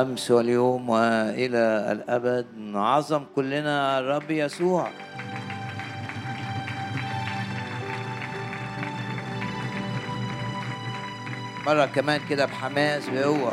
[0.00, 2.46] بالأمس واليوم وإلى الأبد.
[2.56, 4.90] نعظم كلنا الرب يسوع.
[11.66, 13.52] مرة كمان كده بحماس بقوة.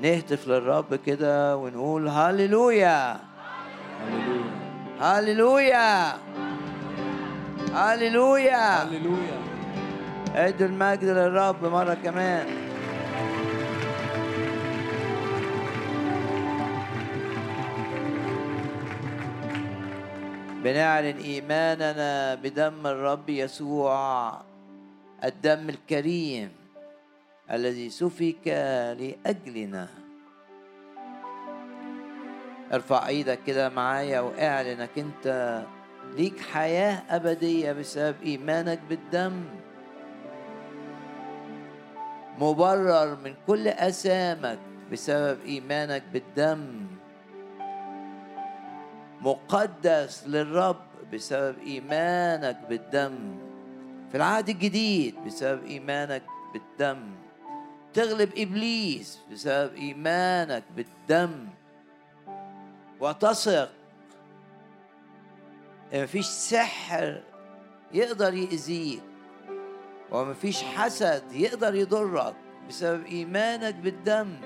[0.00, 3.28] ونهتف للرب كده ونقول هللويا.
[5.00, 6.14] هللويا
[7.74, 9.38] هللويا هللويا
[10.34, 12.46] ادوا المجد للرب مرة كمان
[20.64, 24.42] بنعلن إيماننا بدم الرب يسوع
[25.24, 26.50] الدم الكريم
[27.50, 28.46] الذي سفك
[28.98, 29.97] لأجلنا.
[32.72, 35.62] ارفع إيدك كده معايا واعلنك انت
[36.16, 39.44] ليك حياة أبدية بسبب إيمانك بالدم.
[42.38, 44.58] مبرر من كل أسامك
[44.92, 46.86] بسبب إيمانك بالدم.
[49.20, 53.36] مقدس للرب بسبب إيمانك بالدم.
[54.10, 56.98] في العهد الجديد بسبب إيمانك بالدم.
[57.94, 61.48] تغلب إبليس بسبب إيمانك بالدم.
[63.00, 63.70] وتثق.
[65.94, 67.22] إن مفيش سحر
[67.92, 69.02] يقدر يأذيك
[70.10, 72.34] ومفيش حسد يقدر يضرك
[72.68, 74.36] بسبب إيمانك بالدم.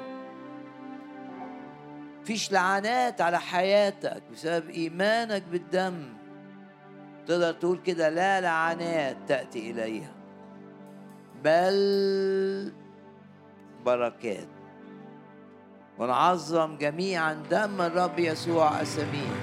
[2.23, 6.15] مفيش لعنات على حياتك بسبب إيمانك بالدم.
[7.27, 10.15] تقدر تقول كده لا لعنات تأتي إليها
[11.45, 12.73] بل
[13.85, 14.52] بركات.
[16.03, 19.35] ونعظم جميعا دم الرب يسوع الثمين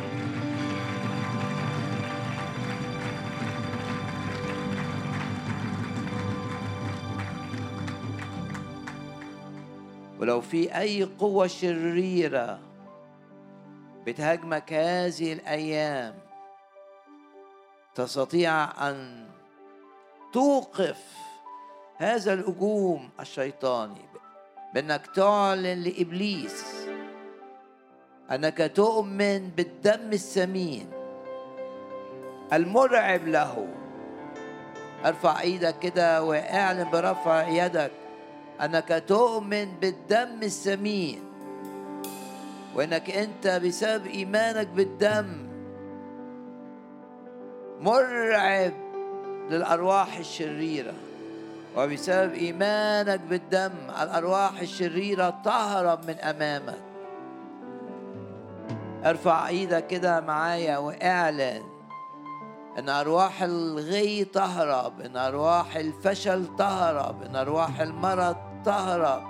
[10.19, 12.59] ولو في أي قوة شريرة
[14.05, 16.19] بتهاجمك هذه الأيام
[17.95, 19.29] تستطيع أن
[20.33, 21.05] توقف
[21.97, 24.08] هذا الهجوم الشيطاني.
[24.73, 26.65] بأنك تعلن لإبليس.
[28.31, 30.87] أنك تؤمن بالدم الثمين
[32.53, 33.67] المرعب له.
[35.05, 37.91] ارفع إيدك كده واعلن برفع يدك.
[38.61, 41.19] أنك تؤمن بالدم الثمين
[42.75, 45.49] وإنك أنت بسبب إيمانك بالدم
[47.79, 48.73] مرعب
[49.49, 51.08] للأرواح الشريرة.
[51.77, 53.71] وبسبب إيمانك بالدم
[54.01, 56.79] الأرواح الشريرة تهرب من أمامك.
[59.05, 61.63] ارفع إيدك كده معايا واعلن
[62.79, 68.35] إن أرواح الغي تهرب إن أرواح الفشل تهرب إن أرواح المرض
[68.65, 69.23] تهرب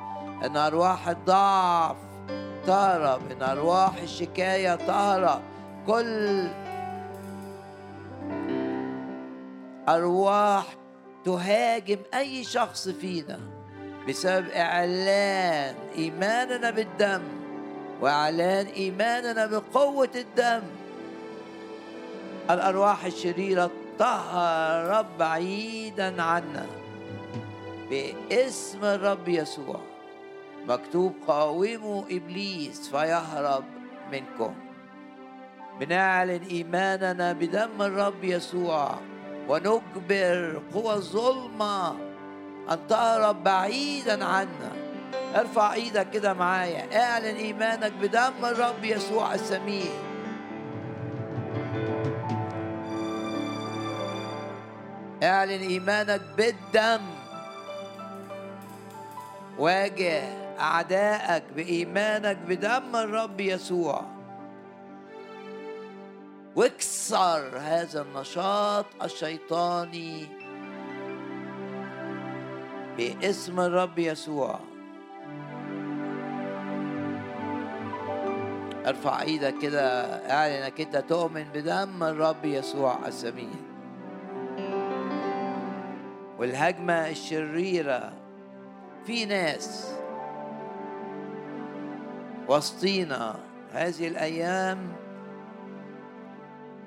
[0.46, 1.96] إن أرواح الضعف
[2.68, 5.42] تهرب إن أرواح الشكاية تهرب
[5.88, 6.48] كل
[9.90, 10.66] أرواح
[11.26, 13.40] تهاجم أي شخص فينا
[14.08, 17.22] بسبب إعلان إيماننا بالدم
[18.02, 20.62] وإعلان إيماننا بقوة الدم.
[22.50, 26.66] الأرواح الشريرة تهرب بعيدا عنا
[27.90, 29.80] باسم الرب يسوع.
[30.68, 33.64] مكتوب قاوموا إبليس فيهرب
[34.12, 34.54] منكم.
[35.80, 38.96] بنعلن إيماننا بدم الرب يسوع.
[39.50, 41.90] ونجبر قوى الظلمه
[42.72, 44.72] أن تهرب بعيدا عنا.
[45.36, 47.02] ارفع إيدك كده معايا.
[47.02, 49.92] اعلن إيمانك بدم الرب يسوع السمين
[55.24, 57.02] اعلن إيمانك بالدم.
[59.58, 60.24] واجه
[60.60, 64.19] أعدائك بإيمانك بدم الرب يسوع.
[66.60, 70.28] واكسر هذا النشاط الشيطاني.
[72.98, 74.60] باسم الرب يسوع.
[78.86, 83.62] ارفع إيدك كده اعلن انك انت تؤمن بدم الرب يسوع الثمين
[86.40, 88.14] والهجمة الشريرة
[89.06, 89.94] في ناس
[92.48, 93.36] وسطينا
[93.74, 95.09] هذه الأيام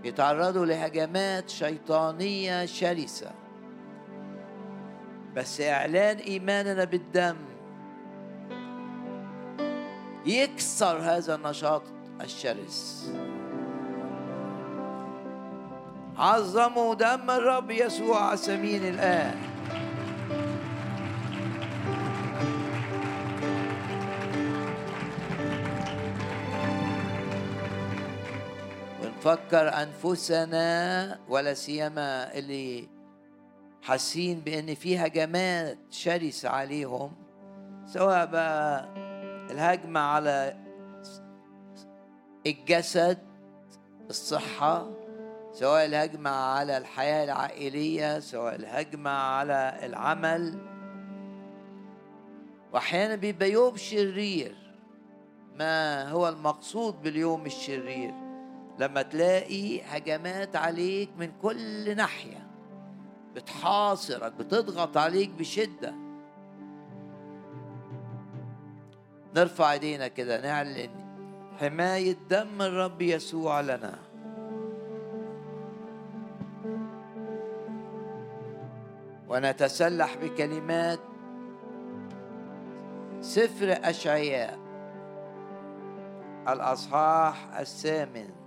[0.04, 3.31] يتعرضوا لهجمات شيطانية شرسة.
[5.37, 7.37] بس إعلان إيماننا بالدم
[10.26, 11.82] يكسر هذا النشاط
[12.20, 13.12] الشرس.
[16.16, 19.51] عظموا دم الرب يسوع سمين الآن.
[29.27, 32.89] ونفكر أنفسنا ولا سيما اللي
[33.83, 37.13] حاسين بأن في هجمات شرسة عليهم
[37.87, 38.89] سواء بقى
[39.51, 40.57] الهجمة على
[42.47, 43.19] الجسد
[44.11, 44.91] الصحة
[45.53, 50.59] سواء الهجمة على الحياة العائلية سواء الهجمة على العمل.
[52.73, 54.57] وأحيانا بيبقى يوم شرير.
[55.59, 58.22] ما هو المقصود باليوم الشرير؟
[58.79, 62.47] لما تلاقي هجمات عليك من كل ناحية
[63.35, 65.95] بتحاصرك بتضغط عليك بشدة.
[69.37, 70.91] نرفع ايدينا كده نعلن
[71.61, 73.99] حماية دم الرب يسوع لنا.
[79.29, 81.01] ونتسلح بكلمات
[83.21, 84.59] سفر أشعياء.
[86.49, 88.42] الأصحاح الثامن.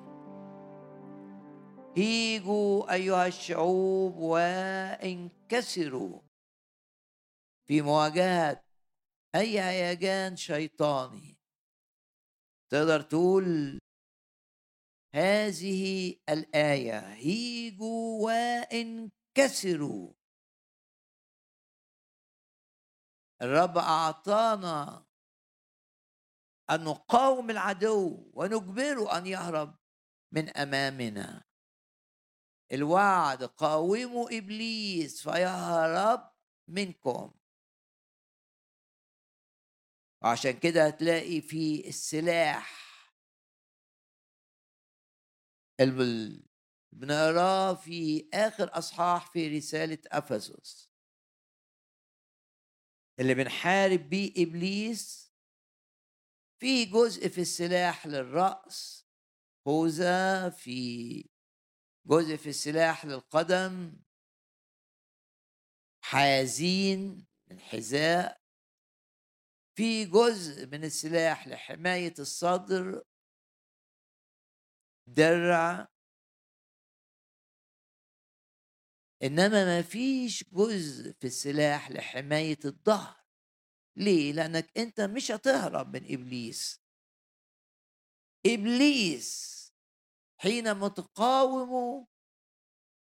[1.98, 6.22] هيجوا أيها الشعوب وانكسروا.
[7.68, 8.64] في مواجهة
[9.36, 11.38] أي هيجان شيطاني.
[12.72, 13.80] تقدر تقول
[15.16, 20.14] هذه الآية هيجوا وانكسروا.
[23.42, 25.06] الرب أعطانا
[26.70, 29.76] أن نقاوم العدو ونجبره أن يهرب
[30.32, 31.44] من أمامنا.
[32.72, 36.32] الوعد قاوموا إبليس فيهرب
[36.68, 37.34] منكم.
[40.24, 42.86] وعشان كده هتلاقي في السلاح.
[46.92, 50.90] بنقراه في آخر أصحاح في رسالة أفسس.
[53.20, 55.34] اللي بنحارب بيه إبليس
[56.60, 59.08] في جزء في السلاح للرأس
[59.66, 61.30] خوذة في
[62.08, 63.98] جزء في السلاح للقدم
[66.02, 68.42] حازين من حذاء
[69.76, 73.04] في جزء من السلاح لحماية الصدر
[75.08, 75.88] درع.
[79.24, 83.26] إنما ما فيش جزء في السلاح لحماية الظهر.
[83.98, 86.82] ليه؟ لأنك أنت مش هتهرب من إبليس.
[88.46, 89.55] إبليس
[90.38, 92.08] حينما تقاومه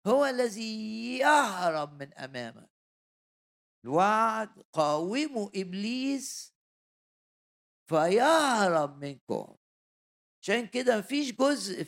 [0.06, 2.70] هو الذي يهرب من امامك
[3.84, 6.54] الوعد قاوموا إبليس
[7.90, 9.56] فيهرب منكم.
[10.42, 11.86] عشان كده مفيش جزء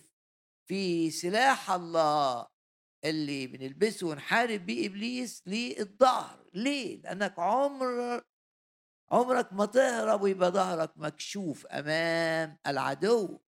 [0.68, 2.46] في سلاح الله
[3.04, 8.22] اللي بنلبسه ونحارب بيه إبليس للظهر ليه؟ لأنك عمر
[9.12, 13.40] عمرك ما تهرب ويبقى ظهرك مكشوف أمام العدو.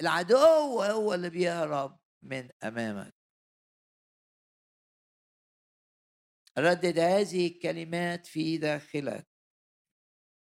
[0.00, 0.36] العدو
[0.82, 3.14] هو اللي بيهرب من أمامك.
[6.58, 9.28] ردد هذه الكلمات في داخلك.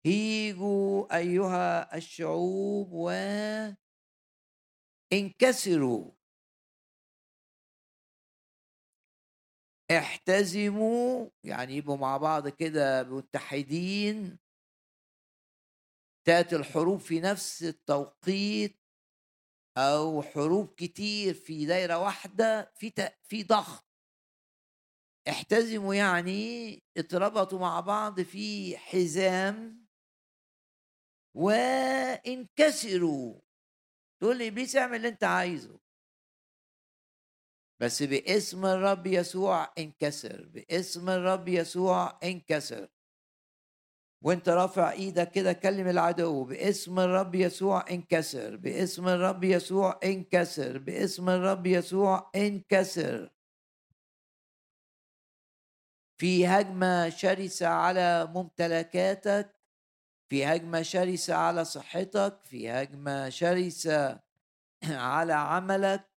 [0.05, 2.91] هيجوا أيها الشعوب
[5.11, 6.11] وانكسروا
[9.91, 14.39] احتزموا يعني يبقوا مع بعض كده متحدين.
[16.27, 18.84] تأتي الحروب في نفس التوقيت.
[19.77, 23.85] أو حروب كتير في دايرة واحدة في في ضغط.
[25.29, 29.85] احتزموا يعني اتربطوا مع بعض في حزام
[31.35, 33.41] وانكسروا.
[34.21, 35.79] تقول لي ابليس اعمل اللي انت عايزه.
[37.81, 42.87] بس باسم الرب يسوع انكسر باسم الرب يسوع انكسر.
[44.25, 46.43] وانت رافع إيدك كده كلم العدو.
[46.43, 48.55] باسم الرب يسوع انكسر.
[48.55, 50.77] باسم الرب يسوع انكسر.
[50.77, 53.29] باسم الرب يسوع انكسر.
[56.17, 59.55] في هجمة شرسة على ممتلكاتك
[60.29, 64.19] في هجمة شرسة على صحتك في هجمة شرسة
[65.13, 66.09] على عملك.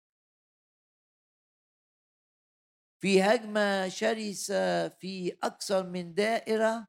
[3.00, 6.88] في هجمة شرسة في أكثر من دائرة.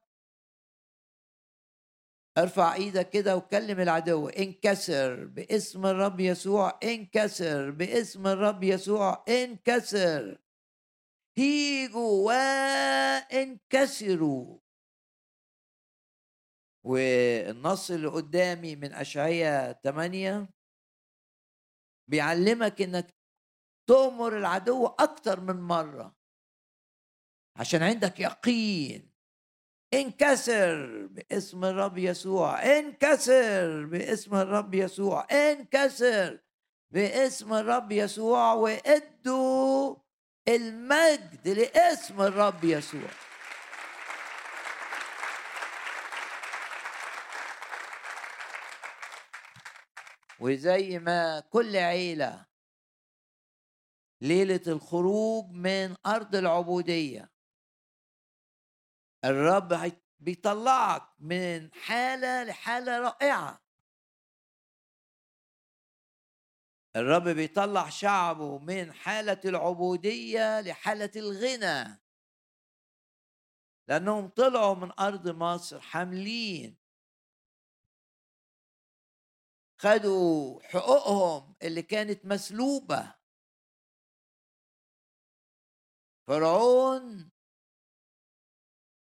[2.41, 4.27] ارفع إيدك كده وكلم العدو.
[4.29, 6.79] انكسر باسم الرب يسوع.
[6.83, 9.25] انكسر باسم الرب يسوع.
[9.29, 10.37] انكسر.
[11.37, 12.27] هيجوا
[13.31, 14.59] وانكسروا.
[16.83, 20.49] والنص اللي قدامي من أشعية 8
[22.07, 23.15] بيعلمك إنك
[23.89, 26.15] تؤمر العدو أكتر من مرة
[27.55, 29.08] عشان عندك يقين.
[29.93, 36.39] انكسر باسم الرب يسوع انكسر باسم الرب يسوع انكسر
[36.91, 39.95] باسم الرب يسوع وادوا
[40.47, 43.09] المجد لاسم الرب يسوع.
[50.39, 52.45] وزي ما كل عيلة
[54.21, 57.38] ليلة الخروج من أرض العبودية
[59.25, 63.63] الرب بيطلعك من حالة لحالة رائعة.
[66.95, 72.01] الرب بيطلع شعبه من حالة العبودية لحالة الغنى.
[73.87, 76.77] لأنهم طلعوا من أرض مصر حاملين.
[79.81, 83.15] خدوا حقوقهم اللي كانت مسلوبة.
[86.27, 87.31] فرعون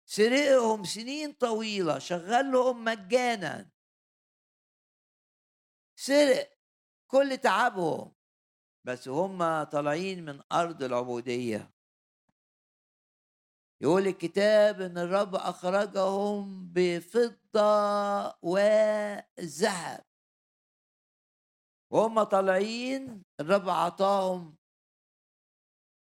[0.09, 3.69] سرقهم سنين طويلة شغلهم مجانا.
[5.99, 6.57] سرق
[7.07, 8.15] كل تعبهم
[8.85, 11.73] بس هم طالعين من أرض العبودية.
[13.81, 20.05] يقول الكتاب إن الرب أخرجهم بفضة وذهب.
[21.91, 24.57] وهم طالعين الرب اعطاهم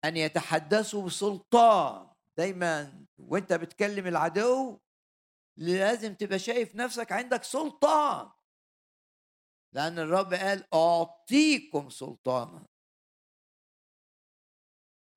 [0.04, 3.05] أن يتحدثوا بسلطان دايما.
[3.18, 4.80] وأنت بتكلم العدو
[5.56, 8.32] لازم تبقى شايف نفسك عندك سلطان.
[9.72, 12.66] لأن الرب قال أعطيكم سلطانا.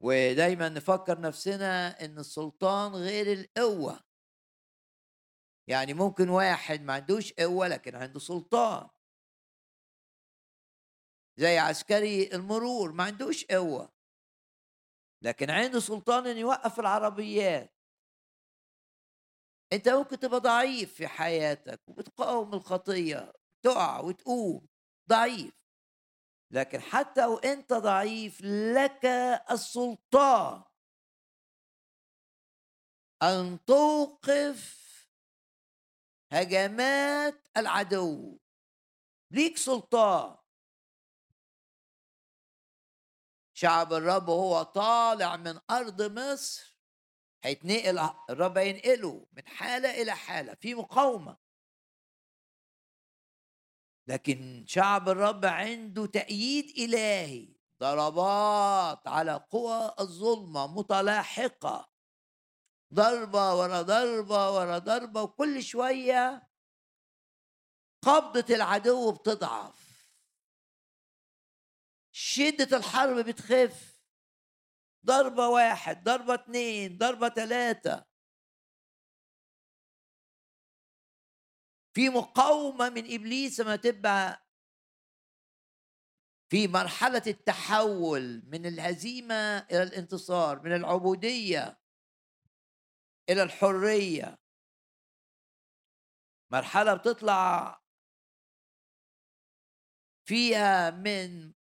[0.01, 3.99] ودايما نفكر نفسنا إن السلطان غير القوة.
[5.67, 8.89] يعني ممكن واحد ما عندوش قوة لكن عنده سلطان.
[11.37, 13.93] زي عسكري المرور ما عندوش قوة.
[15.21, 17.78] لكن عنده سلطان إن يوقف العربيات.
[19.73, 23.33] أنت ممكن تبقى ضعيف في حياتك وبتقاوم الخطية
[23.63, 24.67] تقع وتقوم
[25.09, 25.53] ضعيف.
[26.51, 28.41] لكن حتى وأنت ضعيف
[28.75, 29.05] لك
[29.51, 30.63] السلطان.
[33.23, 34.79] أن توقف
[36.31, 38.39] هجمات العدو.
[39.31, 40.37] ليك سلطان.
[43.53, 46.78] شعب الرب وهو طالع من أرض مصر.
[47.43, 51.37] هيتنقل الرب هينقله من حالة إلى حالة في مقاومة.
[54.07, 61.89] لكن شعب الرب عنده تأييد إلهي ضربات على قوى الظلمة متلاحقة.
[62.93, 66.49] ضربة ورا ضربة ورا ضربة وكل شوية
[68.01, 70.09] قبضة العدو بتضعف.
[72.11, 73.98] شدة الحرب بتخف.
[75.05, 78.05] ضربة واحد ضربة اتنين ضربة تلاتة.
[81.93, 84.45] في مقاومة من إبليس ما تبقى
[86.51, 91.79] في مرحلة التحول من الهزيمة إلى الانتصار من العبودية
[93.29, 94.39] إلى الحرية.
[96.51, 97.81] مرحلة بتطلع
[100.27, 101.53] فيها من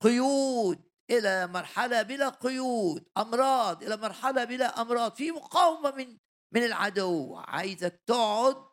[0.00, 5.14] قيود إلى مرحلة بلا قيود أمراض إلى مرحلة بلا أمراض.
[5.14, 6.18] في مقاومة من
[6.52, 7.36] من العدو.
[7.36, 8.68] عايزك تقعد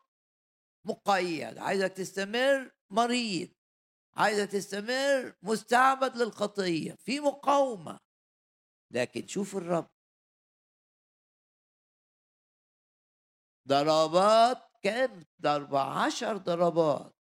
[0.86, 1.58] مقيد.
[1.58, 3.50] عايزك تستمر مريض.
[4.16, 6.96] عايزك تستمر مستعبد للخطية.
[6.96, 8.00] في مقاومة.
[8.92, 9.90] لكن شوف الرب.
[13.68, 17.16] ضربات كم؟ ضربة عشر ضربات.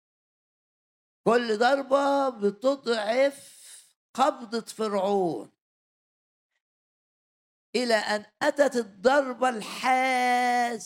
[1.26, 3.60] كل ضربة بتضعف
[4.14, 5.52] قبضة فرعون.
[7.76, 10.81] إلى أن أتت الضربة الحاسمة.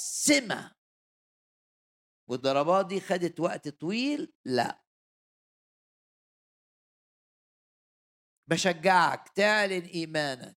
[2.31, 4.85] والضربات دي خدت وقت طويل؟ لا.
[8.51, 10.57] بشجعك تعلن إيمانك.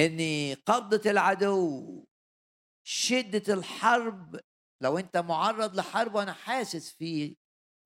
[0.00, 0.18] إن
[0.66, 2.06] قبضة العدو
[2.86, 4.40] شدة الحرب
[4.80, 7.36] لو أنت معرض لحرب وأنا حاسس في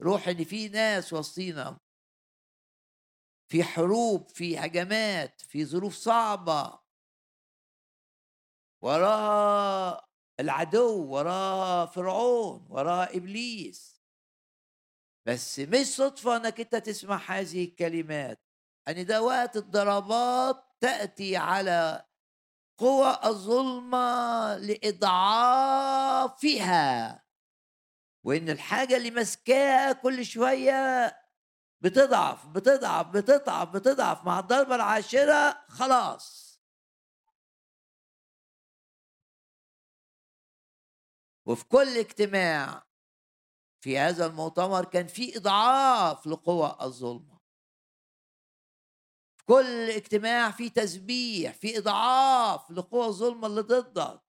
[0.02, 1.80] روح إن في ناس وسطينا.
[3.48, 6.80] في حروب في هجمات في ظروف صعبة.
[8.82, 10.08] وراها
[10.40, 14.02] العدو وراه فرعون وراه إبليس.
[15.26, 18.42] بس مش صدفة إنك أنت تسمع هذه الكلمات.
[18.88, 22.04] ان ده وقت الضربات تأتي على
[22.78, 26.08] قوى الظلمة لإضعافها.
[28.24, 31.06] وإن الحاجة اللي ماسكاها كل شوية
[31.80, 36.48] بتضعف بتضعف بتضعف بتضعف مع الضربة العاشرة خلاص.
[41.46, 42.86] وفي كل اجتماع
[43.80, 47.38] في هذا المؤتمر كان في إضعاف لقوى الظلمة.
[49.38, 54.22] في كل اجتماع في تسبيح في إضعاف لقوى الظلمة اللي ضدك.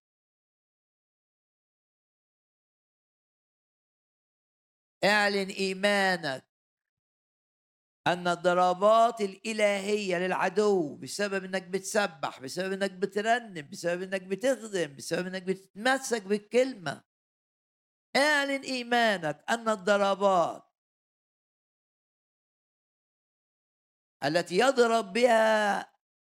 [5.04, 6.49] اعلن إيمانك
[8.08, 15.44] أن الضربات الإلهية للعدو بسبب إنك بتسبح بسبب إنك بترنم بسبب إنك بتخدم بسبب إنك
[15.44, 17.04] بتتمسك بالكلمة.
[18.16, 20.64] اعلن إيمانك أن الضربات
[24.24, 25.80] التي يضرب بها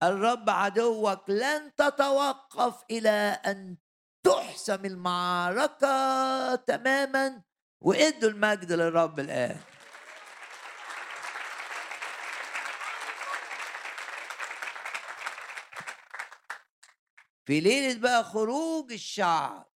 [0.04, 3.78] الرب عدوك لن تتوقف إلى أن
[4.24, 7.44] تحسم المعركة تماما.
[7.82, 9.71] وإدوا المجد للرب الآن.
[17.52, 19.72] في ليلة بقى خروج الشعب.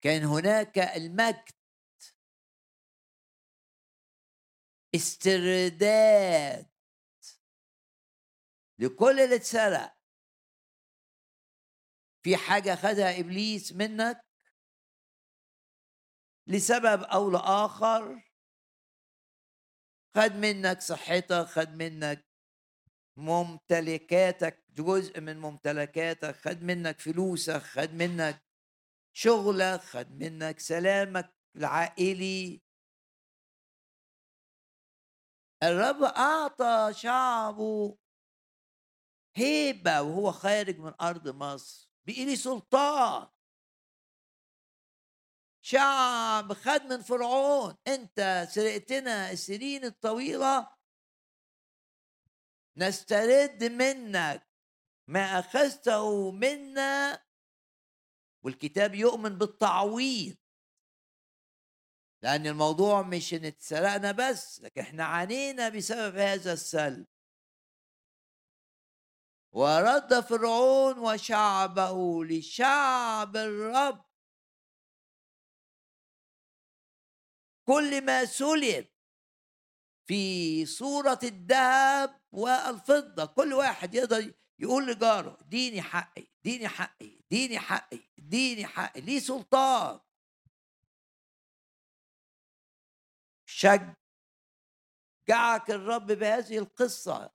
[0.00, 1.48] كان هناك المجد.
[4.94, 6.70] استرداد.
[8.78, 9.96] لكل اللي اتسرق.
[12.22, 14.26] في حاجة خدها إبليس منك؟
[16.46, 18.27] لسبب أو لآخر؟
[20.18, 22.26] خد منك صحتك خد منك
[23.16, 28.42] ممتلكاتك جزء من ممتلكاتك خد منك فلوسك خد منك
[29.12, 32.62] شغلك خد منك سلامك العائلي.
[35.62, 37.98] الرب أعطى شعبه
[39.36, 43.28] هيبة وهو خارج من أرض مصر بإلي سلطان.
[45.70, 47.76] شعب خد من فرعون.
[47.86, 50.68] انت سرقتنا السنين الطويلة.
[52.76, 54.48] نسترد منك
[55.08, 57.24] ما أخذته منا.
[58.44, 60.36] والكتاب يؤمن بالتعويض
[62.22, 67.06] لأن الموضوع مش إن اتسرقنا بس لكن إحنا عانينا بسبب هذا السلب.
[69.52, 74.07] ورد فرعون وشعبه لشعب الرب.
[77.68, 78.86] كل ما سلب
[80.06, 88.00] في صورة الذهب والفضة كل واحد يقدر يقول لجاره ديني حقي ديني حقي ديني حقي
[88.18, 90.00] ديني حقي ليه سلطان؟
[93.46, 93.96] شجعك
[95.70, 97.32] الرب بهذه القصة.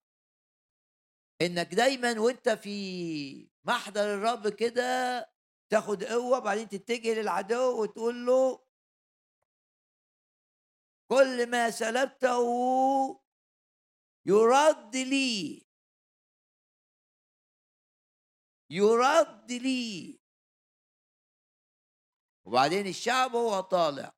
[1.41, 5.33] إنك دايما وأنت في محضر الرب كده
[5.69, 8.62] تاخد قوة بعدين تتجه للعدو وتقول له
[11.09, 12.43] كل ما سلبته
[14.25, 15.65] يرد لي.
[18.69, 20.19] يرد لي.
[22.45, 24.13] وبعدين الشعب هو طالع.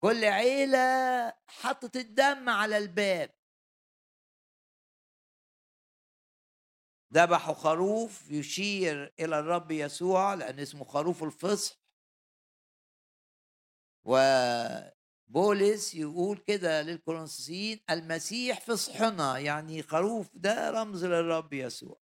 [0.00, 0.78] كل عيلة
[1.46, 3.43] حطت الدم على الباب.
[7.14, 11.76] ذبحوا خروف يشير إلى الرب يسوع لأن اسمه خروف الفصح.
[14.04, 22.00] وبولس يقول كده للكورنثيين المسيح فصحنا يعني خروف ده رمز للرب يسوع.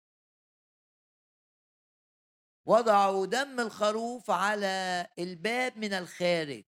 [2.67, 6.65] وضعوا دم الخروف على الباب من الخارج.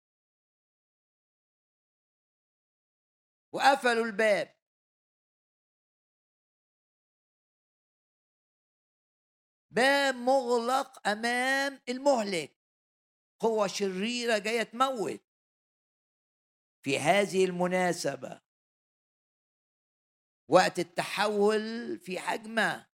[3.52, 4.55] وقفلوا الباب.
[9.76, 12.56] باب مغلق أمام المهلك.
[13.40, 15.20] قوة شريرة جاية تموت.
[16.82, 18.40] في هذه المناسبة.
[20.50, 22.86] وقت التحول في حجمه.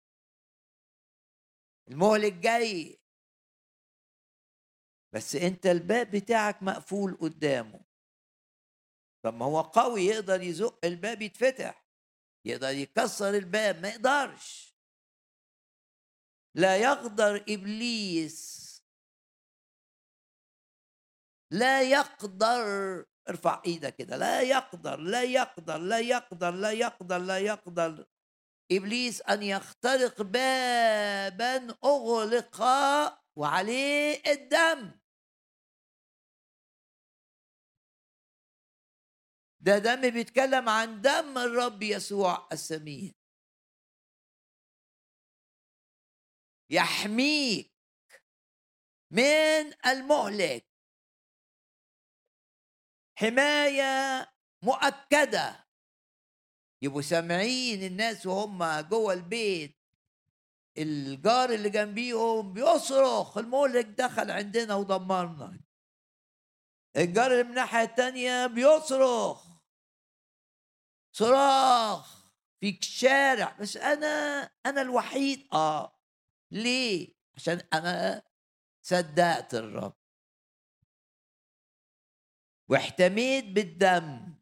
[1.88, 3.00] المهلك جاي.
[5.14, 7.84] بس أنت الباب بتاعك مقفول قدامه.
[9.24, 11.86] طب ما هو قوي يقدر يزق الباب يتفتح.
[12.44, 14.69] يقدر يكسر الباب ما يقدرش.
[16.54, 18.60] لا يقدر إبليس.
[21.50, 22.64] لا يقدر
[23.28, 28.06] ارفع إيدك كده لا يقدر لا يقدر لا يقدر لا يقدر لا يقدر.
[28.72, 32.62] إبليس أن يخترق بابا أغلق
[33.36, 35.00] وعليه الدم.
[39.60, 43.19] ده دم بيتكلم عن دم الرب يسوع السمين
[46.70, 47.72] يحميك
[49.12, 50.66] من المهلك.
[53.18, 54.26] حماية
[54.62, 55.66] مؤكدة.
[56.82, 59.80] يبقوا سامعين الناس وهم جوه البيت.
[60.78, 65.60] الجار اللي جنبيهم بيصرخ المهلك دخل عندنا ودمرنا.
[66.96, 69.46] الجار اللي من الناحية التانية بيصرخ.
[71.12, 72.30] صراخ
[72.60, 73.56] في الشارع.
[73.60, 74.06] بس أنا
[74.66, 75.48] أنا الوحيد.
[75.52, 75.99] آه.
[76.50, 78.22] ليه؟ عشان أنا
[78.82, 79.96] صدقت الرب.
[82.70, 84.34] واحتميت بالدم.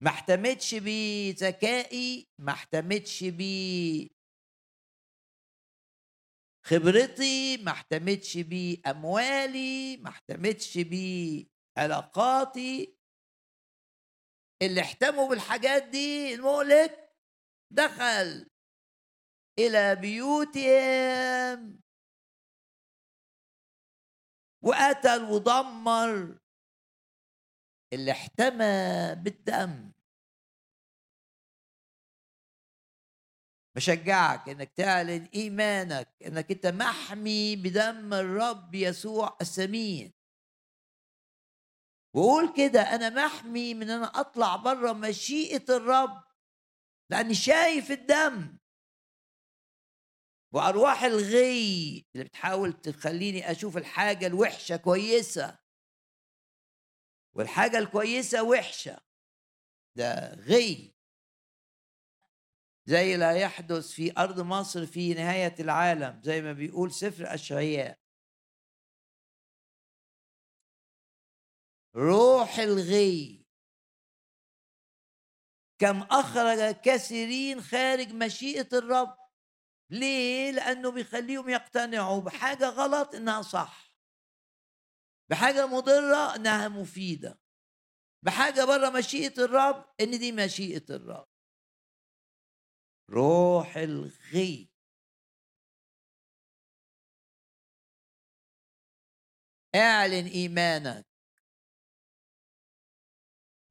[0.00, 3.42] ما احتمتش بذكائي ما احتمتش ب
[6.66, 10.78] خبرتي ما احتمتش بأموالي ما احتمتش
[11.76, 12.96] بعلاقاتي.
[14.62, 17.16] اللي احتموا بالحاجات دي المهلك
[17.70, 18.50] دخل.
[19.58, 21.80] إلى بيوتهم.
[24.62, 26.38] وقتل ودمر
[27.92, 29.92] اللي احتمى بالدم.
[33.76, 40.12] بشجعك إنك تعلن إيمانك إنك أنت محمي بدم الرب يسوع الثمين
[42.14, 46.24] وقول كده أنا محمي من إن أنا أطلع بره مشيئة الرب
[47.10, 48.58] لأني شايف الدم.
[50.52, 55.58] وأرواح الغي اللي بتحاول تخليني أشوف الحاجة الوحشة كويسة.
[57.36, 58.98] والحاجة الكويسة وحشة.
[59.96, 60.94] ده غي.
[62.88, 67.98] زي لا يحدث في أرض مصر في نهاية العالم زي ما بيقول سفر أشعياء.
[71.96, 73.46] روح الغي.
[75.78, 79.25] كم أخرج كثيرين خارج مشيئة الرب.
[79.90, 83.92] ليه؟ لأنه بيخليهم يقتنعوا بحاجة غلط إنها صح.
[85.30, 87.40] بحاجة مضرة إنها مفيدة.
[88.22, 91.28] بحاجة بره مشيئة الرب إن دي مشيئة الرب.
[93.10, 94.70] روح الغي.
[99.74, 101.06] اعلن إيمانك.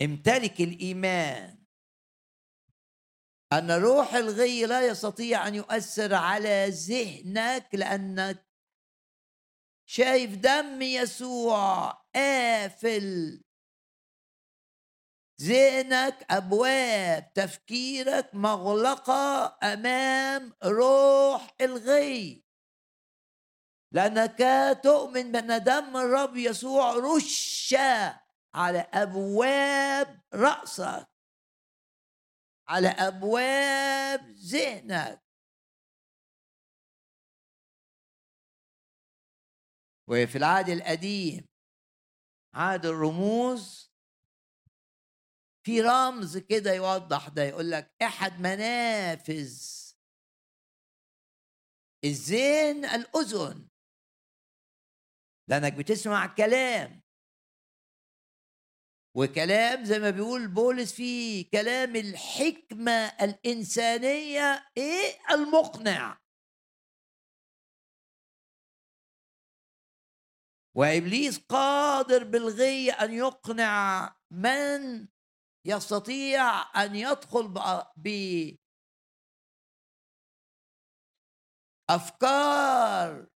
[0.01, 1.54] امتلك الإيمان.
[3.53, 8.45] أن روح الغي لا يستطيع أن يؤثر على ذهنك لأنك
[9.85, 13.41] شايف دم يسوع قافل.
[15.41, 22.45] ذهنك أبواب تفكيرك مغلقة أمام روح الغي.
[23.91, 24.39] لأنك
[24.83, 27.75] تؤمن بأن دم الرب يسوع رش
[28.53, 31.14] على أبواب رأسك.
[32.67, 35.25] على أبواب ذهنك.
[40.07, 41.47] وفي العهد القديم
[42.53, 43.91] عهد الرموز
[45.65, 49.75] في رمز كده يوضح ده يقول لك أحد منافذ
[52.03, 53.69] الذهن الأذن.
[55.47, 57.04] لأنك بتسمع كلام.
[59.17, 66.21] وكلام زي ما بيقول بولس فيه كلام الحكمة الإنسانية إيه؟ المقنع.
[70.77, 75.07] وإبليس قادر بالغي أن يقنع من
[75.65, 77.47] يستطيع أن يدخل
[81.87, 83.27] بافكار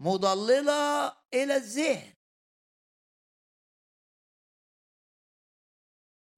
[0.00, 2.17] مضللة إلى الذهن.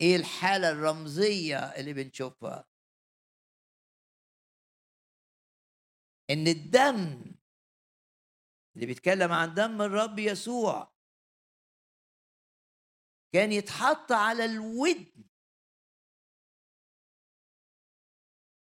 [0.00, 2.68] إيه الحالة الرمزية اللي بنشوفها؟
[6.30, 7.34] إن الدم
[8.74, 10.92] اللي بيتكلم عن دم الرب يسوع
[13.32, 15.24] كان يتحط على الودن.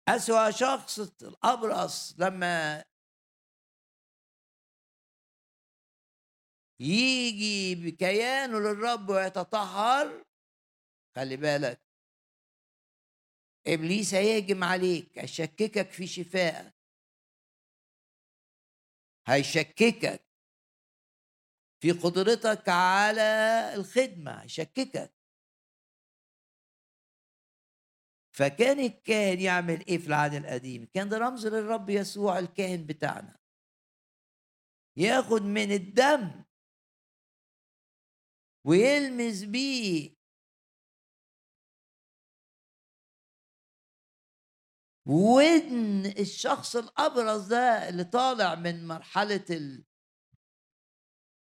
[0.08, 2.84] أسوأ شخص الأبرص لما
[6.80, 10.24] يجي بكيانه للرب ويتطهر
[11.16, 11.81] خلي بالك.
[13.66, 16.74] إبليس هيهجم عليك هيشككك في شفائك
[19.27, 20.24] هيشككك
[21.81, 23.22] في قدرتك على
[23.74, 25.14] الخدمة هيشككك.
[28.37, 33.38] فكان الكاهن يعمل إيه في العهد القديم كان ده رمز للرب يسوع الكاهن بتاعنا.
[34.96, 36.44] ياخد من الدم
[38.66, 40.16] ويلمس بيه
[45.06, 49.44] ودن الشخص الأبرز ده اللي طالع من مرحلة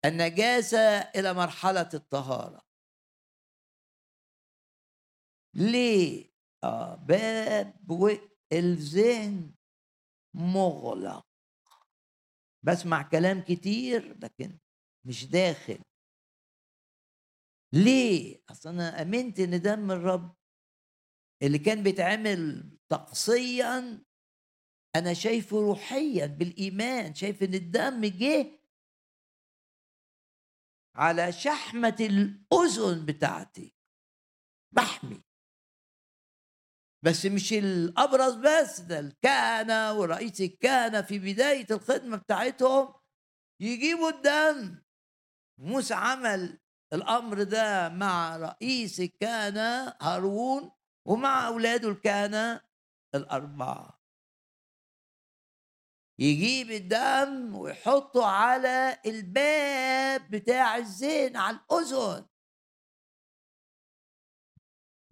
[0.05, 2.61] النجاسة إلى مرحلة الطهارة.
[5.53, 6.31] ليه؟
[6.63, 7.75] آه باب
[8.53, 9.53] الذهن
[10.33, 11.27] مغلق.
[12.63, 14.59] بسمع كلام كتير لكن
[15.05, 15.79] مش داخل.
[17.73, 20.35] ليه؟ أصل أنا آمنت إن دم الرب
[21.43, 24.03] اللي كان بيتعمل طقسيا
[24.95, 28.59] أنا شايفه روحيا بالإيمان شايف إن الدم جه
[30.95, 33.73] على شحمة الأذن بتاعتي
[34.71, 35.23] بحمي.
[37.05, 42.93] بس مش الأبرز بس ده الكهنة ورئيس الكهنة في بداية الخدمة بتاعتهم
[43.61, 44.83] يجيبوا الدم.
[45.59, 46.59] موسى عمل
[46.93, 50.71] الأمر ده مع رئيس الكهنة هارون
[51.07, 52.66] ومع أولاده الكهنة.
[53.17, 54.01] الأربعة.
[56.19, 62.27] يجيب الدم ويحطه على الباب بتاع الزين على الأذن.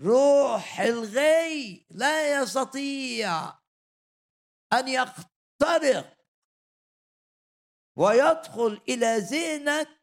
[0.02, 3.60] روح الغي لا يستطيع
[4.74, 6.18] أن يخترق
[7.98, 10.02] ويدخل إلى ذهنك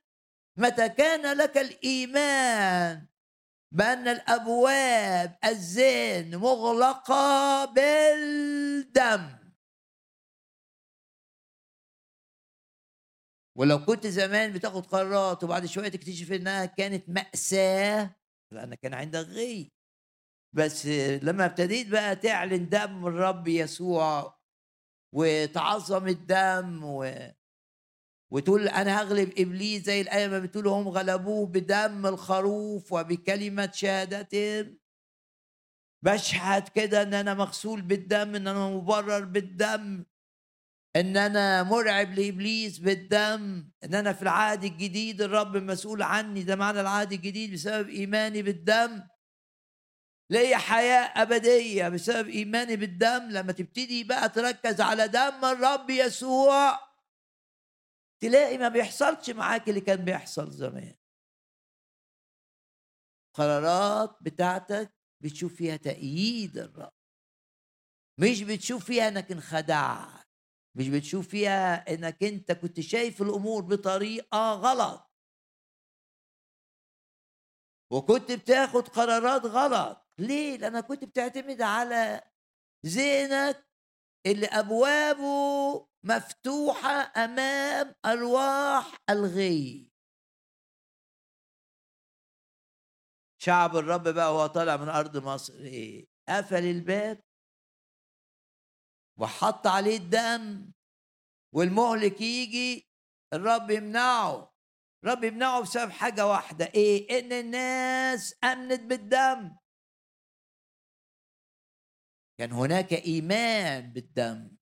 [0.57, 3.12] متى كان لك الإيمان.
[3.73, 9.39] بأن الأبواب الذهن مغلقة بالدم.
[13.59, 18.17] ولو كنت زمان بتاخد قرارات وبعد شوية تكتشف إنها كانت مأساة
[18.53, 19.73] لأن كان عندك غي.
[20.57, 20.87] بس
[21.23, 24.39] لما ابتديت بقى تعلن دم الرب يسوع
[25.15, 27.05] وتعظم الدم و...
[28.33, 34.79] وتقول أنا هغلب إبليس زي الآية ما بتقول هم غلبوه بدم الخروف وبكلمة شهادتهم
[36.05, 40.05] بشهد كده إن أنا مغسول بالدم إن أنا مبرر بالدم
[40.97, 46.81] إن أنا مرعب لإبليس بالدم إن أنا في العهد الجديد الرب مسؤول عني ده معنى
[46.81, 49.03] العهد الجديد بسبب إيماني بالدم.
[50.31, 53.29] ليا حياة أبدية بسبب إيماني بالدم.
[53.31, 56.92] لما تبتدي بقى تركز على دم الرب يسوع.
[58.23, 60.95] تلاقي ما بيحصلش معاك اللي كان بيحصل زمان.
[63.37, 66.93] قرارات بتاعتك بتشوف فيها تأييد الرب
[68.21, 70.29] مش بتشوف فيها إنك انخدعت
[70.77, 75.11] مش بتشوف فيها إنك أنت كنت شايف الأمور بطريقة غلط.
[77.93, 80.07] وكنت بتاخد قرارات غلط.
[80.19, 82.31] ليه؟ لأنك كنت بتعتمد على
[82.87, 83.69] ذهنك
[84.27, 89.93] اللي أبوابه مفتوحة أمام أرواح الغي.
[93.43, 97.23] شعب الرب بقى وهو طالع من أرض مصر إيه؟ قفل الباب.
[99.21, 100.73] وحط عليه الدم.
[101.55, 102.88] والمهلك يجي
[103.33, 104.53] الرب يمنعه.
[105.05, 106.65] الرب يمنعه بسبب حاجة واحدة.
[106.75, 109.57] إيه؟ إن الناس آمنت بالدم.
[112.38, 114.62] كان هناك إيمان بالدم.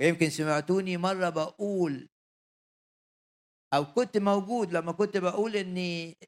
[0.00, 2.08] ويمكن سمعتوني مرة بقول
[3.74, 6.18] أو كنت موجود لما كنت بقول إني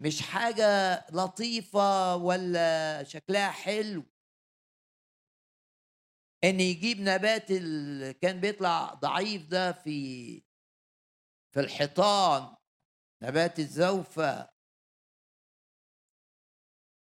[0.00, 0.64] مش حاجة
[1.12, 4.04] لطيفة ولا شكلها حلو.
[6.44, 10.40] إن يجيب نبات اللي كان بيطلع ضعيف ده في
[11.54, 12.56] في الحيطان
[13.22, 14.48] نبات الزوفة.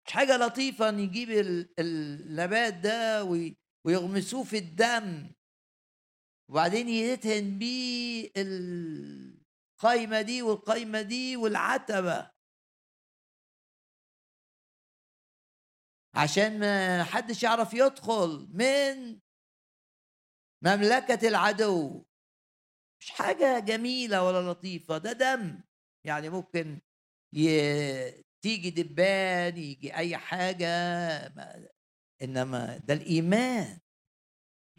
[0.06, 1.30] مش حاجة لطيفة إن يجيب
[1.78, 3.24] النبات ده
[3.84, 5.32] ويغمسوه في الدم.
[6.50, 12.30] وبعدين يدهن بيه القايمة دي والقايمة دي والعتبة.
[16.14, 19.20] عشان ما حدش يعرف يدخل من
[20.62, 22.04] مملكة العدو.
[23.00, 25.60] مش حاجة جميلة ولا لطيفة ده دم.
[26.04, 26.80] يعني ممكن
[28.42, 30.66] تيجي دبان يجي أي حاجة
[32.22, 33.80] إنما ده الإيمان.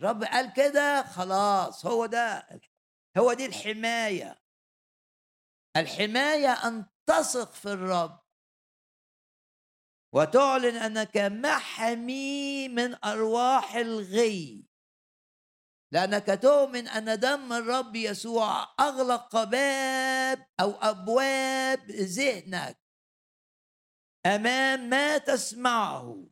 [0.01, 2.47] رب قال كده خلاص هو ده
[3.17, 4.41] هو دي الحماية.
[5.77, 8.21] الحماية أن تثق في الرب.
[10.13, 14.65] وتعلن أنك محمي من أرواح الغي.
[15.93, 22.81] لأنك تؤمن أن دم الرب يسوع أغلق باب أو أبواب ذهنك.
[24.25, 26.30] أمام ما تسمعه.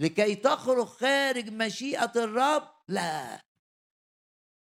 [0.00, 3.44] لكي تخرج خارج مشيئة الرب؟ لا.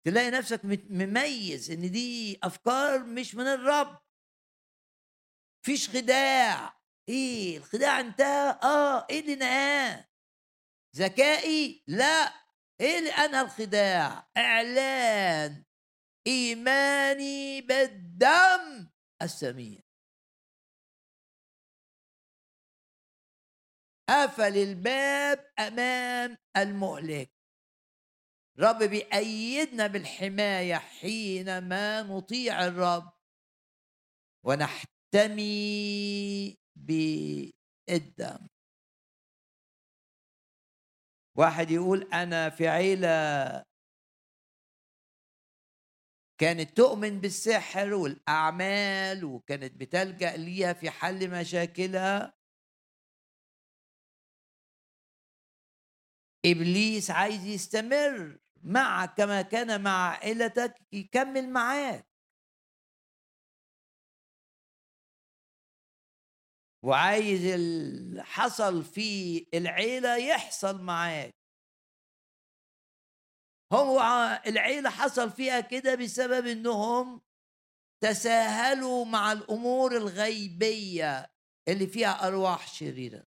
[0.07, 3.99] تلاقي نفسك مميز إن دي أفكار مش من الرب.
[5.65, 6.81] فيش خداع.
[7.09, 9.07] إيه الخداع انتهى؟ آه.
[9.11, 10.09] إيه اللي نهاه؟
[10.97, 12.35] ذكائي؟ لا.
[12.81, 15.65] إيه اللي أنهى الخداع؟ إعلان.
[16.27, 18.91] إيماني بالدم
[19.23, 19.83] السمين
[24.13, 27.33] قفل الباب أمام المهلك.
[28.59, 33.13] رب بيأيدنا بالحماية حينما نطيع الرب.
[34.45, 35.53] ونحتمي
[36.77, 38.49] بالدم.
[41.39, 43.09] واحد يقول أنا في عيلة
[46.41, 52.42] كانت تؤمن بالسحر والأعمال وكانت بتلجأ ليها في حل مشاكلها.
[56.47, 62.07] إبليس عايز يستمر معك كما كان مع عائلتك يكمل معاك.
[66.85, 71.35] وعايز اللي حصل في العيلة يحصل معاك.
[73.73, 74.01] هو
[74.47, 77.21] العيلة حصل فيها كده بسبب إنهم
[78.03, 81.33] تساهلوا مع الأمور الغيبية
[81.69, 83.32] اللي فيها أرواح شريرة.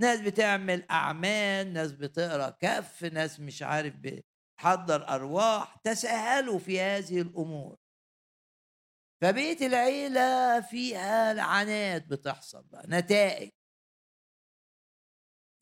[0.00, 7.76] ناس بتعمل أعمال ناس بتقرأ كف ناس مش عارف بتحضر أرواح تساهلوا في هذه الأمور.
[9.22, 13.50] فبيت العيلة فيها لعنات بتحصل بقى نتائج.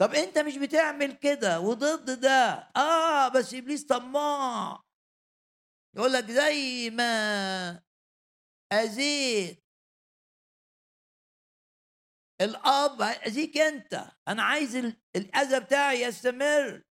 [0.01, 2.71] طب أنت مش بتعمل كده وضد ده.
[2.77, 4.83] آه بس إبليس طماع.
[5.97, 7.83] يقول لك زي ما
[8.73, 9.66] أذيت
[12.41, 14.11] الأب اذيك أنت.
[14.29, 14.77] أنا عايز
[15.17, 16.83] الأذى بتاعي يستمر.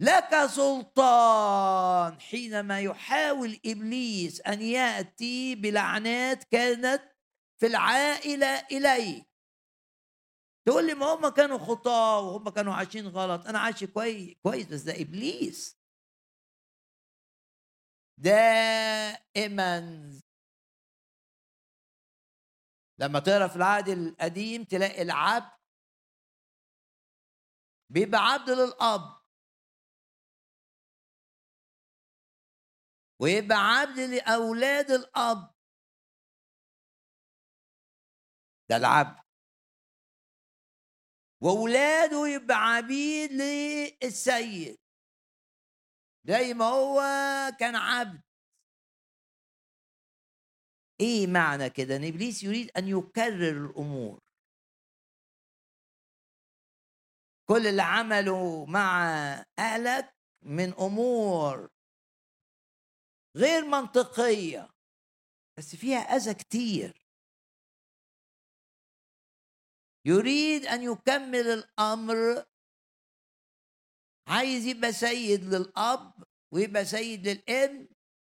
[0.00, 7.02] لك سلطان حينما يحاول إبليس أن يأتي بلعنات كانت
[7.60, 9.28] في العائلة إليك.
[10.66, 13.46] تقول لي ما هم كانوا خطاة وهم كانوا عايشين غلط.
[13.46, 15.78] أنا عايش كويس كويس بس ده إبليس.
[18.18, 19.80] دائما
[23.04, 25.50] لما تقرا في العهد القديم تلاقي العبد
[27.90, 29.24] بيبقى عبد للأب.
[33.20, 35.54] ويبقى عبد لأولاد الأب.
[38.68, 39.24] ده العبد.
[41.42, 44.78] واولاده يبقى عبيد للسيد.
[46.24, 47.00] زي ما هو
[47.60, 48.22] كان عبد.
[51.04, 54.20] إيه معنى كده؟ إن إبليس يريد أن يكرر الأمور.
[57.48, 59.04] كل اللي عمله مع
[59.58, 61.68] أهلك من أمور
[63.36, 64.70] غير منطقية
[65.58, 67.04] بس فيها أذى كتير.
[70.06, 72.44] يريد أن يكمل الأمر
[74.28, 77.88] عايز يبقى سيد للأب ويبقى سيد للابن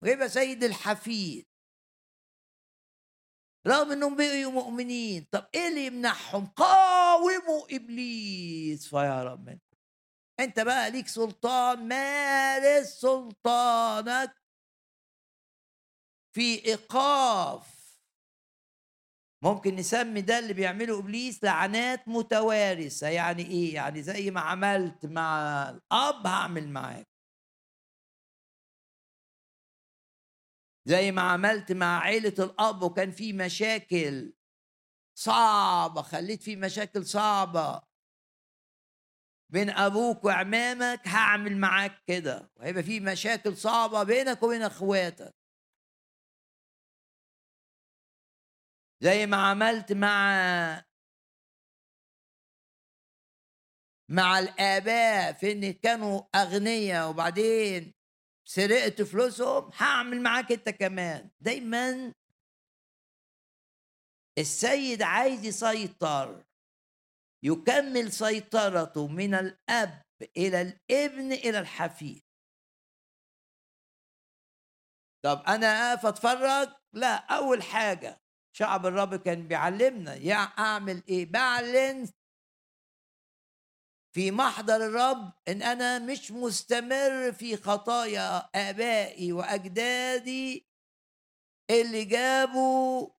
[0.03, 1.46] ويبقى سيد للحفيد
[3.67, 5.27] رغم إنهم بقوا مؤمنين.
[5.31, 8.87] طب إيه اللي يمنعهم قاوموا إبليس.
[8.89, 9.61] فيهرب منكم
[10.39, 11.87] أنت بقى ليك سلطان.
[11.87, 14.35] مارس سلطانك
[16.35, 17.77] في إيقاف.
[19.43, 23.07] ممكن نسمي ده اللي بيعمله إبليس لعنات متوارثة.
[23.07, 27.16] يعني إيه؟ يعني زي ما عملت مع الأب هعمل معاك.
[30.87, 34.33] زي ما عملت مع عيلة الأب وكان في مشاكل
[35.17, 37.81] صعبة خليت في مشاكل صعبة.
[39.49, 42.51] بين أبوك وعمامك هعمل معاك كده.
[42.55, 45.35] وهيبقى في مشاكل صعبة بينك وبين أخواتك.
[49.01, 50.85] زي ما عملت مع
[54.09, 57.09] مع الآباء في إن كانوا أغنياء.
[57.09, 57.96] وبعدين
[58.49, 61.29] سرقت فلوسهم هعمل معاك انت كمان.
[61.39, 62.13] دايما
[64.37, 66.45] السيد عايز يسيطر.
[67.43, 70.01] يكمل سيطرته من الأب
[70.37, 72.23] إلى الابن إلى الحفيد.
[75.25, 78.21] طب أنا أقف أتفرج؟ لا أول حاجة
[78.53, 82.09] شعب الرب كان بيعلمنا يا أعمل إيه؟ بعلن
[84.17, 90.67] في محضر الرب إن أنا مش مستمر في خطايا آبائي وأجدادي
[91.69, 93.09] اللي جابوا